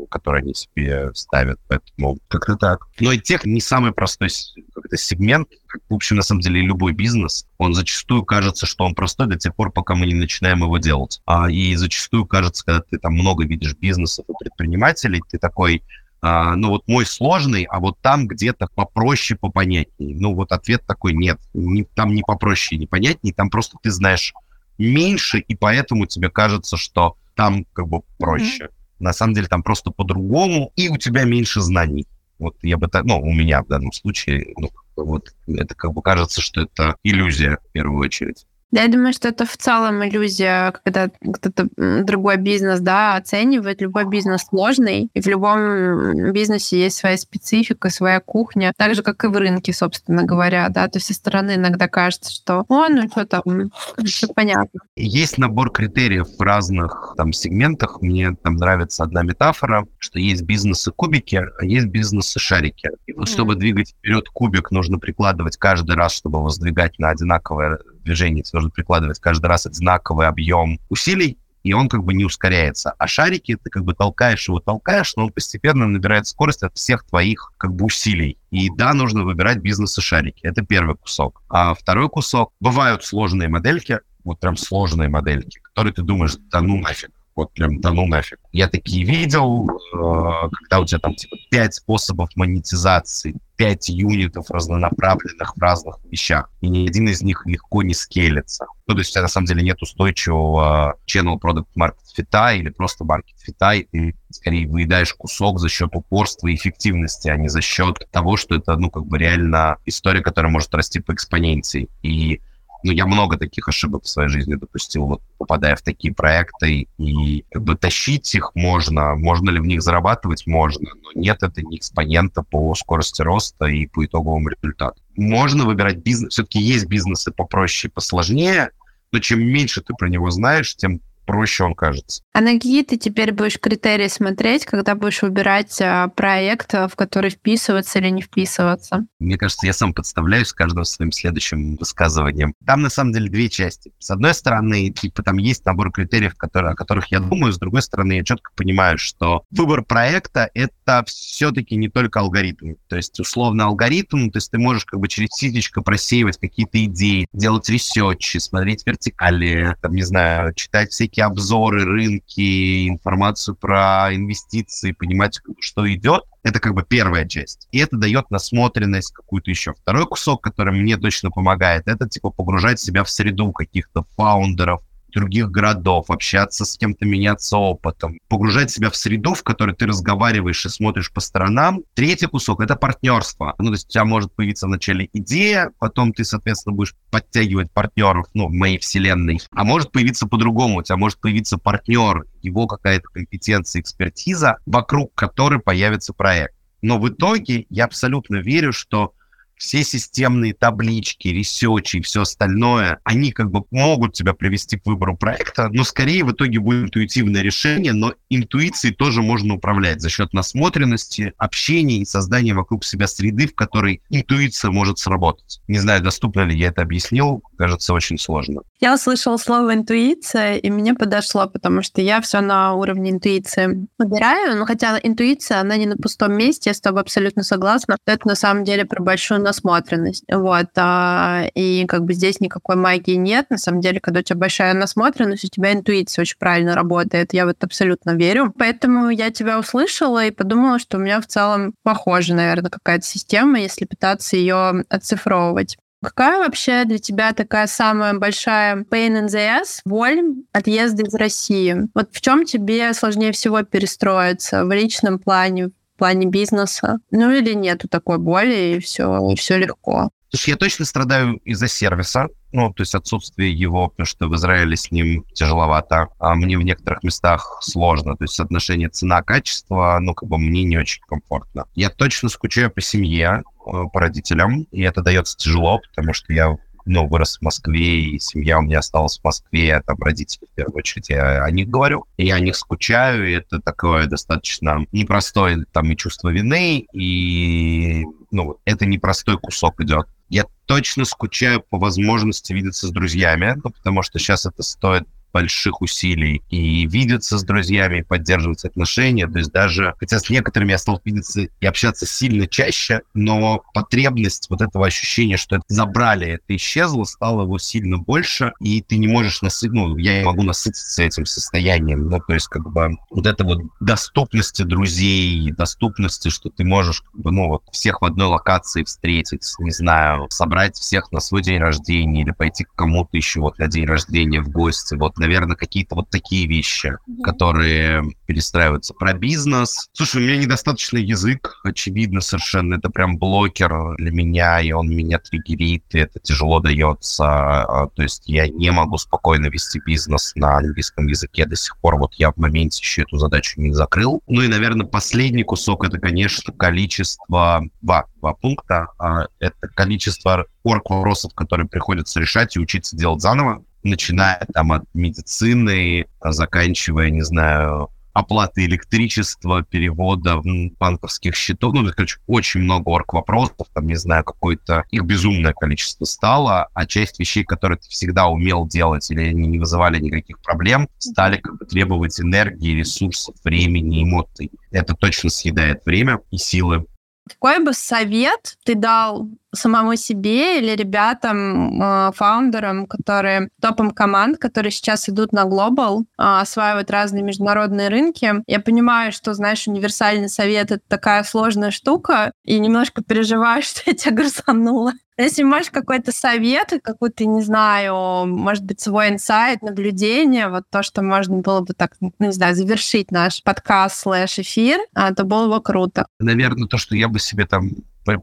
[0.09, 2.87] которые они себе ставят, поэтому как-то так.
[2.99, 4.29] Но и тех не самый простой
[4.73, 8.95] как-то сегмент, как, в общем, на самом деле, любой бизнес, он зачастую кажется, что он
[8.95, 11.21] простой до тех пор, пока мы не начинаем его делать.
[11.25, 15.83] А, и зачастую кажется, когда ты там много видишь бизнесов и предпринимателей, ты такой,
[16.27, 20.15] а, ну вот мой сложный, а вот там где-то попроще, попонятнее.
[20.19, 24.33] Ну вот ответ такой нет, не, там не попроще, не понятнее, там просто ты знаешь
[24.79, 28.65] меньше, и поэтому тебе кажется, что там как бы проще.
[28.65, 28.69] Mm-hmm.
[29.01, 32.07] На самом деле там просто по-другому, и у тебя меньше знаний.
[32.39, 36.01] Вот я бы так, ну, у меня в данном случае, ну, вот это как бы
[36.01, 38.47] кажется, что это иллюзия в первую очередь.
[38.71, 41.67] Да, я думаю, что это в целом иллюзия, когда кто-то
[42.03, 43.81] другой бизнес да, оценивает.
[43.81, 49.23] Любой бизнес сложный, и в любом бизнесе есть своя специфика, своя кухня, так же, как
[49.23, 50.67] и в рынке, собственно говоря.
[50.69, 50.87] Да?
[50.87, 53.71] То есть со стороны иногда кажется, что о, ну что там,
[54.03, 54.81] все понятно.
[54.95, 58.01] Есть набор критериев в разных там сегментах.
[58.01, 62.89] Мне там нравится одна метафора, что есть бизнесы-кубики, а есть бизнесы-шарики.
[63.05, 63.31] И вот mm.
[63.31, 68.59] чтобы двигать вперед кубик, нужно прикладывать каждый раз, чтобы его сдвигать на одинаковое движении тебе
[68.59, 72.93] нужно прикладывать каждый раз одинаковый объем усилий, и он как бы не ускоряется.
[72.99, 77.03] А шарики ты как бы толкаешь его, толкаешь, но он постепенно набирает скорость от всех
[77.05, 78.37] твоих как бы усилий.
[78.51, 80.45] И да, нужно выбирать бизнес и шарики.
[80.45, 81.41] Это первый кусок.
[81.49, 86.77] А второй кусок, бывают сложные модельки, вот прям сложные модельки, которые ты думаешь, да ну
[86.77, 88.39] нафиг, вот прям да ну нафиг.
[88.51, 95.55] Я такие видел, э, когда у тебя там типа пять способов монетизации, пять юнитов разнонаправленных
[95.55, 98.65] в разных вещах, и ни один из них легко не скелится.
[98.87, 102.69] Ну, то есть у тебя на самом деле нет устойчивого channel product market fit или
[102.69, 107.49] просто market fit, и ты скорее выедаешь кусок за счет упорства и эффективности, а не
[107.49, 111.89] за счет того, что это, ну, как бы реально история, которая может расти по экспоненции.
[112.01, 112.41] И
[112.85, 117.43] Ну, я много таких ошибок в своей жизни допустил, вот, попадая в такие проекты, и
[117.51, 121.77] как бы тащить их можно, можно ли в них зарабатывать, можно, но нет, это не
[121.77, 125.01] экспонента по скорости роста и по итоговому результату.
[125.15, 128.69] Можно выбирать бизнес, все-таки есть бизнесы попроще, посложнее,
[129.11, 132.21] но чем меньше ты про него знаешь, тем проще он кажется.
[132.33, 137.29] А на какие ты теперь будешь критерии смотреть, когда будешь выбирать а, проект, в который
[137.29, 139.05] вписываться или не вписываться?
[139.19, 142.53] Мне кажется, я сам подставляюсь каждым своим следующим высказыванием.
[142.65, 143.93] Там, на самом деле, две части.
[143.99, 147.53] С одной стороны, типа, там есть набор критериев, которые, о которых я думаю.
[147.53, 152.75] С другой стороны, я четко понимаю, что выбор проекта— это все-таки не только алгоритм.
[152.87, 157.27] То есть, условно, алгоритм, то есть ты можешь как бы через ситечко просеивать какие-то идеи,
[157.33, 164.91] делать ресерчи, смотреть вертикали, там, не знаю, читать всякие всякие обзоры, рынки, информацию про инвестиции,
[164.91, 167.67] понимать, что идет, это как бы первая часть.
[167.71, 169.73] И это дает насмотренность какую-то еще.
[169.73, 174.81] Второй кусок, который мне точно помогает, это типа погружать себя в среду каких-то фаундеров,
[175.15, 180.65] других городов, общаться с кем-то, меняться опытом, погружать себя в среду, в которой ты разговариваешь
[180.65, 181.81] и смотришь по сторонам.
[181.95, 183.55] Третий кусок— это партнерство.
[183.57, 188.27] Ну, то есть у тебя может появиться вначале идея, потом ты, соответственно, будешь подтягивать партнеров,
[188.33, 189.39] ну, в моей вселенной.
[189.51, 190.79] А может появиться по-другому.
[190.79, 196.53] У тебя может появиться партнер, его какая-то компетенция, экспертиза, вокруг которой появится проект.
[196.81, 199.14] Но в итоге я абсолютно верю, что
[199.57, 205.17] все системные таблички, ресечи и все остальное, они как бы могут тебя привести к выбору
[205.17, 210.33] проекта, но скорее в итоге будет интуитивное решение, но интуицией тоже можно управлять за счет
[210.33, 215.61] насмотренности, общения и создания вокруг себя среды, в которой интуиция может сработать.
[215.67, 218.61] Не знаю, доступно ли я это объяснил, кажется, очень сложно.
[218.79, 224.57] Я услышала слово интуиция, и мне подошло, потому что я все на уровне интуиции выбираю,
[224.57, 227.97] но хотя интуиция, она не на пустом месте, я с тобой абсолютно согласна.
[228.05, 230.25] Это на самом деле про большую насмотренность.
[230.29, 230.67] Вот.
[230.75, 233.49] А, и как бы здесь никакой магии нет.
[233.49, 237.33] На самом деле, когда у тебя большая насмотренность, у тебя интуиция очень правильно работает.
[237.33, 238.53] Я вот абсолютно верю.
[238.57, 243.59] Поэтому я тебя услышала и подумала, что у меня в целом похожа, наверное, какая-то система,
[243.59, 245.77] если пытаться ее оцифровывать.
[246.03, 250.21] Какая вообще для тебя такая самая большая pain in the ass, боль
[250.51, 251.87] отъезда из России?
[251.95, 256.99] Вот в чем тебе сложнее всего перестроиться в личном плане, в плане бизнеса?
[257.11, 260.09] Ну или нету такой боли, и все, и все легко?
[260.29, 264.75] Слушай, я точно страдаю из-за сервиса, ну, то есть отсутствие его, потому что в Израиле
[264.75, 270.27] с ним тяжеловато, а мне в некоторых местах сложно, то есть соотношение цена-качество, ну, как
[270.27, 271.65] бы мне не очень комфортно.
[271.73, 276.57] Я точно скучаю по семье, э, по родителям, и это дается тяжело, потому что я
[276.85, 280.77] ну, вырос в Москве, и семья у меня осталась в Москве, там родители, в первую
[280.77, 285.65] очередь, я о них говорю, и я о них скучаю, и это такое достаточно непростое
[285.71, 290.07] там и чувство вины, и, ну, это непростой кусок идет.
[290.29, 295.81] Я точно скучаю по возможности видеться с друзьями, ну, потому что сейчас это стоит больших
[295.81, 299.27] усилий и видеться с друзьями, поддерживать отношения.
[299.27, 304.49] То есть даже, хотя с некоторыми я стал видеться и общаться сильно чаще, но потребность
[304.49, 309.09] вот этого ощущения, что это забрали, это исчезло, стало его сильно больше, и ты не
[309.09, 312.07] можешь насытиться, ну, я не могу насытиться этим состоянием.
[312.07, 317.19] Ну, то есть как бы вот это вот доступности друзей, доступности, что ты можешь, как
[317.19, 321.59] бы, ну, вот всех в одной локации встретить, не знаю, собрать всех на свой день
[321.59, 324.95] рождения или пойти к кому-то еще вот на день рождения в гости.
[324.95, 327.21] Вот наверное, какие-то вот такие вещи, mm-hmm.
[327.23, 328.93] которые перестраиваются.
[328.93, 329.89] Про бизнес.
[329.93, 332.75] Слушай, у меня недостаточный язык, очевидно совершенно.
[332.75, 337.25] Это прям блокер для меня, и он меня триггерит, и это тяжело дается.
[337.25, 341.97] А, то есть я не могу спокойно вести бизнес на английском языке до сих пор.
[341.97, 344.21] Вот я в моменте еще эту задачу не закрыл.
[344.27, 347.63] Ну и, наверное, последний кусок— это, конечно, количество...
[347.81, 348.87] Два, два пункта.
[348.99, 356.07] А, это количество орг-вопросов, которые приходится решать и учиться делать заново начиная там от медицины,
[356.21, 360.41] заканчивая, не знаю, оплаты электричества, перевода
[360.79, 361.73] банковских счетов.
[361.73, 367.19] Ну, короче, очень много орг-вопросов, там, не знаю, какое-то их безумное количество стало, а часть
[367.19, 371.65] вещей, которые ты всегда умел делать или они не вызывали никаких проблем, стали как бы
[371.65, 374.49] требовать энергии, ресурсов, времени, эмоций.
[374.71, 376.85] Это точно съедает время и силы.
[377.27, 384.71] Какой бы совет ты дал самому себе или ребятам, э, фаундерам, которые топом команд, которые
[384.71, 388.43] сейчас идут на глобал, а, осваивают разные международные рынки.
[388.47, 393.93] Я понимаю, что, знаешь, универсальный совет— это такая сложная штука, и немножко переживаю, что я
[393.93, 394.93] тебя грузанула.
[395.17, 401.01] Если можешь какой-то совет, какой-то, не знаю, может быть, свой инсайт, наблюдение, вот то, что
[401.01, 405.47] можно было бы так, ну, не знаю, завершить наш подкаст слэш эфир, а, то было
[405.47, 406.07] бы круто.
[406.19, 407.69] Наверное, то, что я бы себе там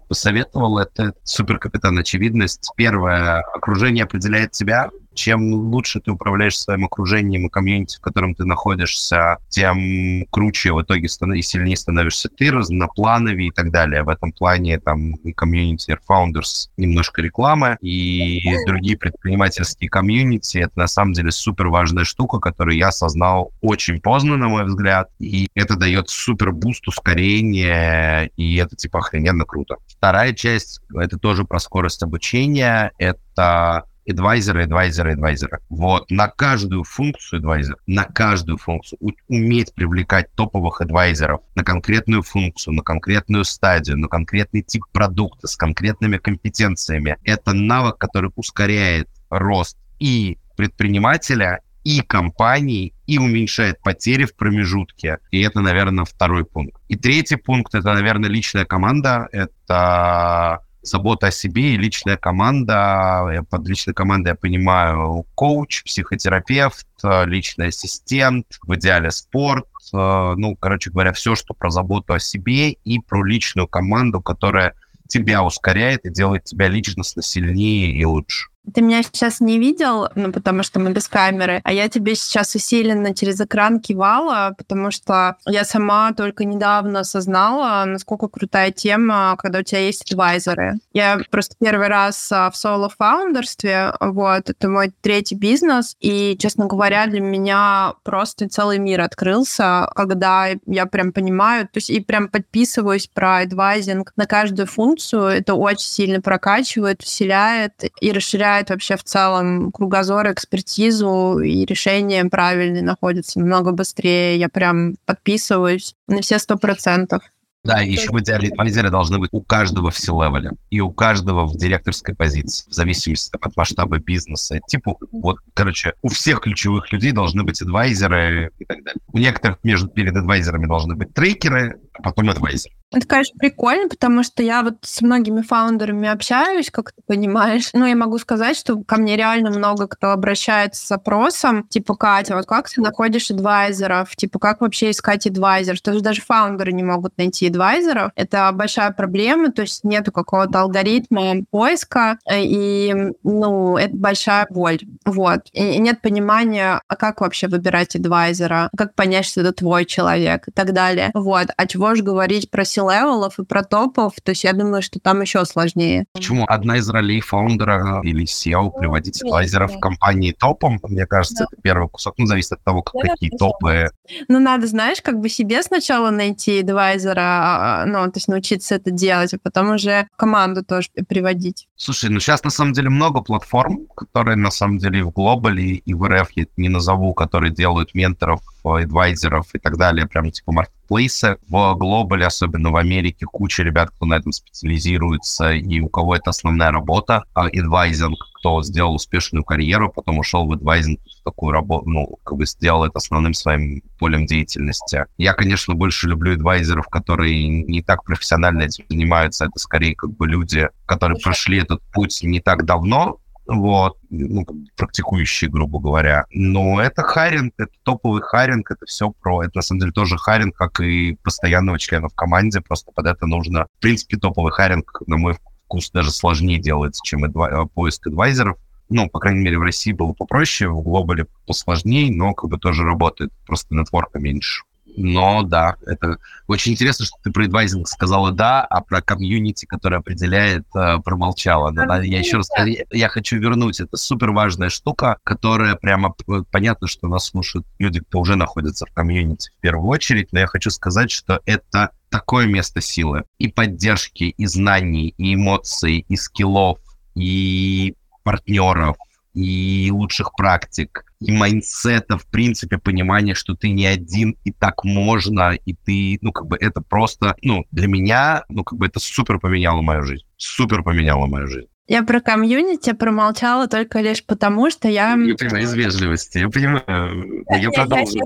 [0.08, 2.70] посоветовал, это супер капитан очевидность.
[2.76, 8.44] Первое, окружение определяет тебя, чем лучше ты управляешь своим окружением и комьюнити, в котором ты
[8.44, 14.02] находишься, тем круче в итоге и сильнее становишься ты, разноплановее и так далее.
[14.02, 20.58] В этом плане там и комьюнити Founders немножко рекламы, и другие предпринимательские комьюнити.
[20.58, 25.10] Это на самом деле супер важная штука, которую я осознал очень поздно, на мой взгляд,
[25.18, 29.76] и это дает супер boost, ускорение, и это типа охрененно круто.
[29.88, 35.60] Вторая часть, это тоже про скорость обучения, это адвайзеры, адвайзеры, адвайзеры.
[35.68, 38.98] Вот, на каждую функцию адвайзер, на каждую функцию
[39.28, 45.56] уметь привлекать топовых адвайзеров на конкретную функцию, на конкретную стадию, на конкретный тип продукта с
[45.56, 47.16] конкретными компетенциями.
[47.24, 55.18] Это навык, который ускоряет рост и предпринимателя, и компании, и уменьшает потери в промежутке.
[55.30, 56.80] И это, наверное, второй пункт.
[56.88, 59.28] И третий пункт— это, наверное, личная команда.
[59.32, 63.44] Это забота о себе и личная команда.
[63.50, 66.86] Под личной командой я понимаю коуч, психотерапевт,
[67.24, 69.66] личный ассистент, в идеале спорт.
[69.92, 74.74] Ну, короче говоря, все, что про заботу о себе и про личную команду, которая
[75.08, 78.48] тебя ускоряет и делает тебя личностно сильнее и лучше.
[78.72, 82.54] Ты меня сейчас не видел, ну, потому что мы без камеры, а я тебе сейчас
[82.54, 89.58] усиленно через экран кивала, потому что я сама только недавно осознала, насколько крутая тема, когда
[89.58, 90.74] у тебя есть адвайзеры.
[90.92, 97.06] Я просто первый раз а, в соло-фаундерстве, вот, это мой третий бизнес, и, честно говоря,
[97.06, 103.08] для меня просто целый мир открылся, когда я прям понимаю, то есть и прям подписываюсь
[103.08, 109.04] про адвайзинг на каждую функцию, это очень сильно прокачивает, усиляет и расширяет расширяет вообще в
[109.04, 114.38] целом кругозор, экспертизу, и решения правильные находятся намного быстрее.
[114.38, 117.22] Я прям подписываюсь на все сто процентов.
[117.64, 121.56] Да, еще в идеале адвайзеры должны быть у каждого в C-левеле и у каждого в
[121.56, 124.58] директорской позиции, в зависимости от масштаба бизнеса.
[124.66, 129.00] Типа, вот, короче, у всех ключевых людей должны быть адвайзеры и так далее.
[129.12, 132.74] У некоторых между перед адвайзерами должны быть трекеры, потом адвайзеры.
[132.92, 137.70] Это, конечно, прикольно, потому что я вот с многими фаундерами общаюсь, как ты понимаешь.
[137.72, 142.36] Ну, я могу сказать, что ко мне реально много кто обращается с запросом, типа, Катя,
[142.36, 144.14] вот как ты находишь адвайзеров?
[144.14, 145.76] Типа, как вообще искать адвайзер?
[145.76, 148.12] Что же даже фаундеры не могут найти адвайзеров.
[148.14, 154.80] Это большая проблема, то есть нету какого-то алгоритма поиска, и, ну, это большая боль.
[155.06, 155.40] Вот.
[155.52, 160.50] И нет понимания, а как вообще выбирать адвайзера, как понять, что это твой человек и
[160.50, 161.10] так далее.
[161.14, 161.48] Вот.
[161.56, 165.00] А чего уж говорить про C-level ов и про топов, то есть я думаю, что
[165.00, 166.04] там еще сложнее.
[166.12, 166.44] Почему?
[166.46, 171.46] Одна из ролей фаундера или SEO приводить адвайзеров в компании топом, мне кажется, да.
[171.50, 172.14] это первый кусок.
[172.18, 173.90] Ну, зависит от того, как, какие топы.
[174.28, 178.90] Ну, надо, знаешь, как бы себе сначала найти адвайзера, а, ну, то есть научиться это
[178.92, 181.66] делать, а потом уже команду тоже приводить.
[181.84, 185.64] Слушай, ну сейчас на самом деле много платформ, которые на самом деле и в глобале,
[185.74, 190.52] и в РФ, я не назову, которые делают менторов адвайзеров и так далее, прям типа
[190.52, 191.38] маркетплейсы.
[191.48, 196.30] В глобале, особенно в Америке, куча ребят, кто на этом специализируется, и у кого это
[196.30, 202.18] основная работа, адвайзинг, кто сделал успешную карьеру, потом ушел в адвайзинг, в такую работу, ну,
[202.24, 205.06] как бы сделал это основным своим полем деятельности.
[205.16, 210.26] Я, конечно, больше люблю адвайзеров, которые не так профессионально этим занимаются, это скорее как бы
[210.26, 214.44] люди, которые прошли этот путь не так давно, вот, ну,
[214.76, 216.26] практикующие, грубо говоря.
[216.32, 219.42] Но это харинг, это топовый харинг, это все про...
[219.42, 223.26] Это, на самом деле, тоже харинг, как и постоянного члена в команде, просто под это
[223.26, 223.66] нужно...
[223.78, 225.51] В принципе, топовый харинг, на мой вкус,
[225.92, 227.66] даже сложнее делается, чем эдва...
[227.66, 228.58] поиск адвайзеров.
[228.88, 232.82] Ну, по крайней мере, в России было попроще, в глобале посложнее, но как бы тоже
[232.82, 234.64] работает, просто нетворка меньше.
[234.96, 239.98] Но да, это очень интересно, что ты про адвайзинг сказала да, а про комьюнити, который
[239.98, 241.70] определяет, э, промолчала.
[241.70, 243.80] Но, да, я еще раз я, я хочу вернуть.
[243.80, 246.14] Это супер важная штука, которая прямо
[246.50, 250.46] понятно, что нас слушают люди, кто уже находится в комьюнити в первую очередь, но я
[250.46, 256.78] хочу сказать, что это такое место силы и поддержки, и знаний, и эмоций, и скиллов,
[257.14, 258.96] и партнеров,
[259.34, 265.52] и лучших практик, и майнсета, в принципе, понимание, что ты не один, и так можно,
[265.52, 269.38] и ты, ну, как бы это просто, ну, для меня, ну, как бы это супер
[269.38, 270.24] поменяло мою жизнь.
[270.36, 271.68] Супер поменяло мою жизнь.
[271.88, 275.10] Я про комьюнити промолчала только лишь потому, что я...
[275.10, 277.44] Я понимаю, из вежливости, я понимаю.
[277.50, 278.18] Я продолжу.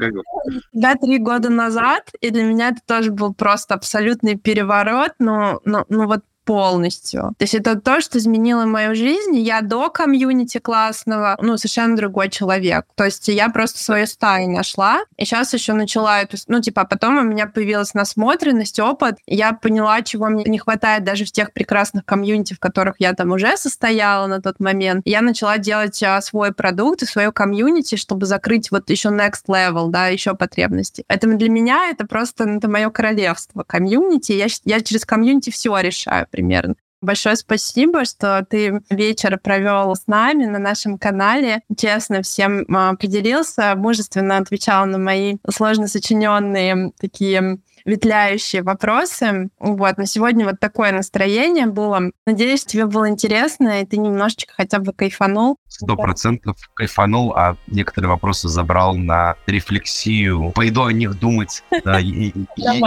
[0.72, 5.86] Да, три года назад, и для меня это тоже был просто абсолютный переворот, но, но,
[5.88, 7.34] ну вот полностью.
[7.38, 9.36] То есть это то, что изменило мою жизнь.
[9.36, 12.86] Я до комьюнити классного, ну, совершенно другой человек.
[12.94, 17.18] То есть я просто свою стаю нашла, и сейчас еще начала эту, ну, типа, потом
[17.18, 22.04] у меня появилась насмотренность, опыт, я поняла, чего мне не хватает даже в тех прекрасных
[22.04, 25.02] комьюнити, в которых я там уже состояла на тот момент.
[25.04, 29.88] Я начала делать а, свой продукт и свою комьюнити, чтобы закрыть вот еще next level,
[29.88, 31.04] да, еще потребности.
[31.08, 34.32] Поэтому для меня это просто, ну, это мое королевство, комьюнити.
[34.32, 36.74] Я, я через комьюнити все решаю примерно.
[37.02, 41.60] Большое спасибо, что ты вечер провел с нами на нашем канале.
[41.76, 49.50] Честно, всем а, поделился, мужественно отвечал на мои сложно сочиненные такие ветляющие вопросы.
[49.60, 52.10] Вот, на сегодня вот такое настроение было.
[52.26, 55.58] Надеюсь, тебе было интересно, и ты немножечко хотя бы кайфанул.
[55.68, 60.50] Сто процентов кайфанул, а некоторые вопросы забрал на рефлексию.
[60.50, 61.62] Пойду о них думать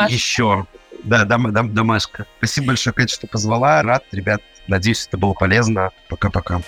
[0.10, 0.66] еще.
[1.04, 2.26] Да, дом, дом, домашка.
[2.38, 3.82] Спасибо большое, Катя, что позвала.
[3.84, 4.42] Рад, ребят.
[4.68, 5.92] Надеюсь, это было полезно.
[6.08, 6.62] Пока-пока.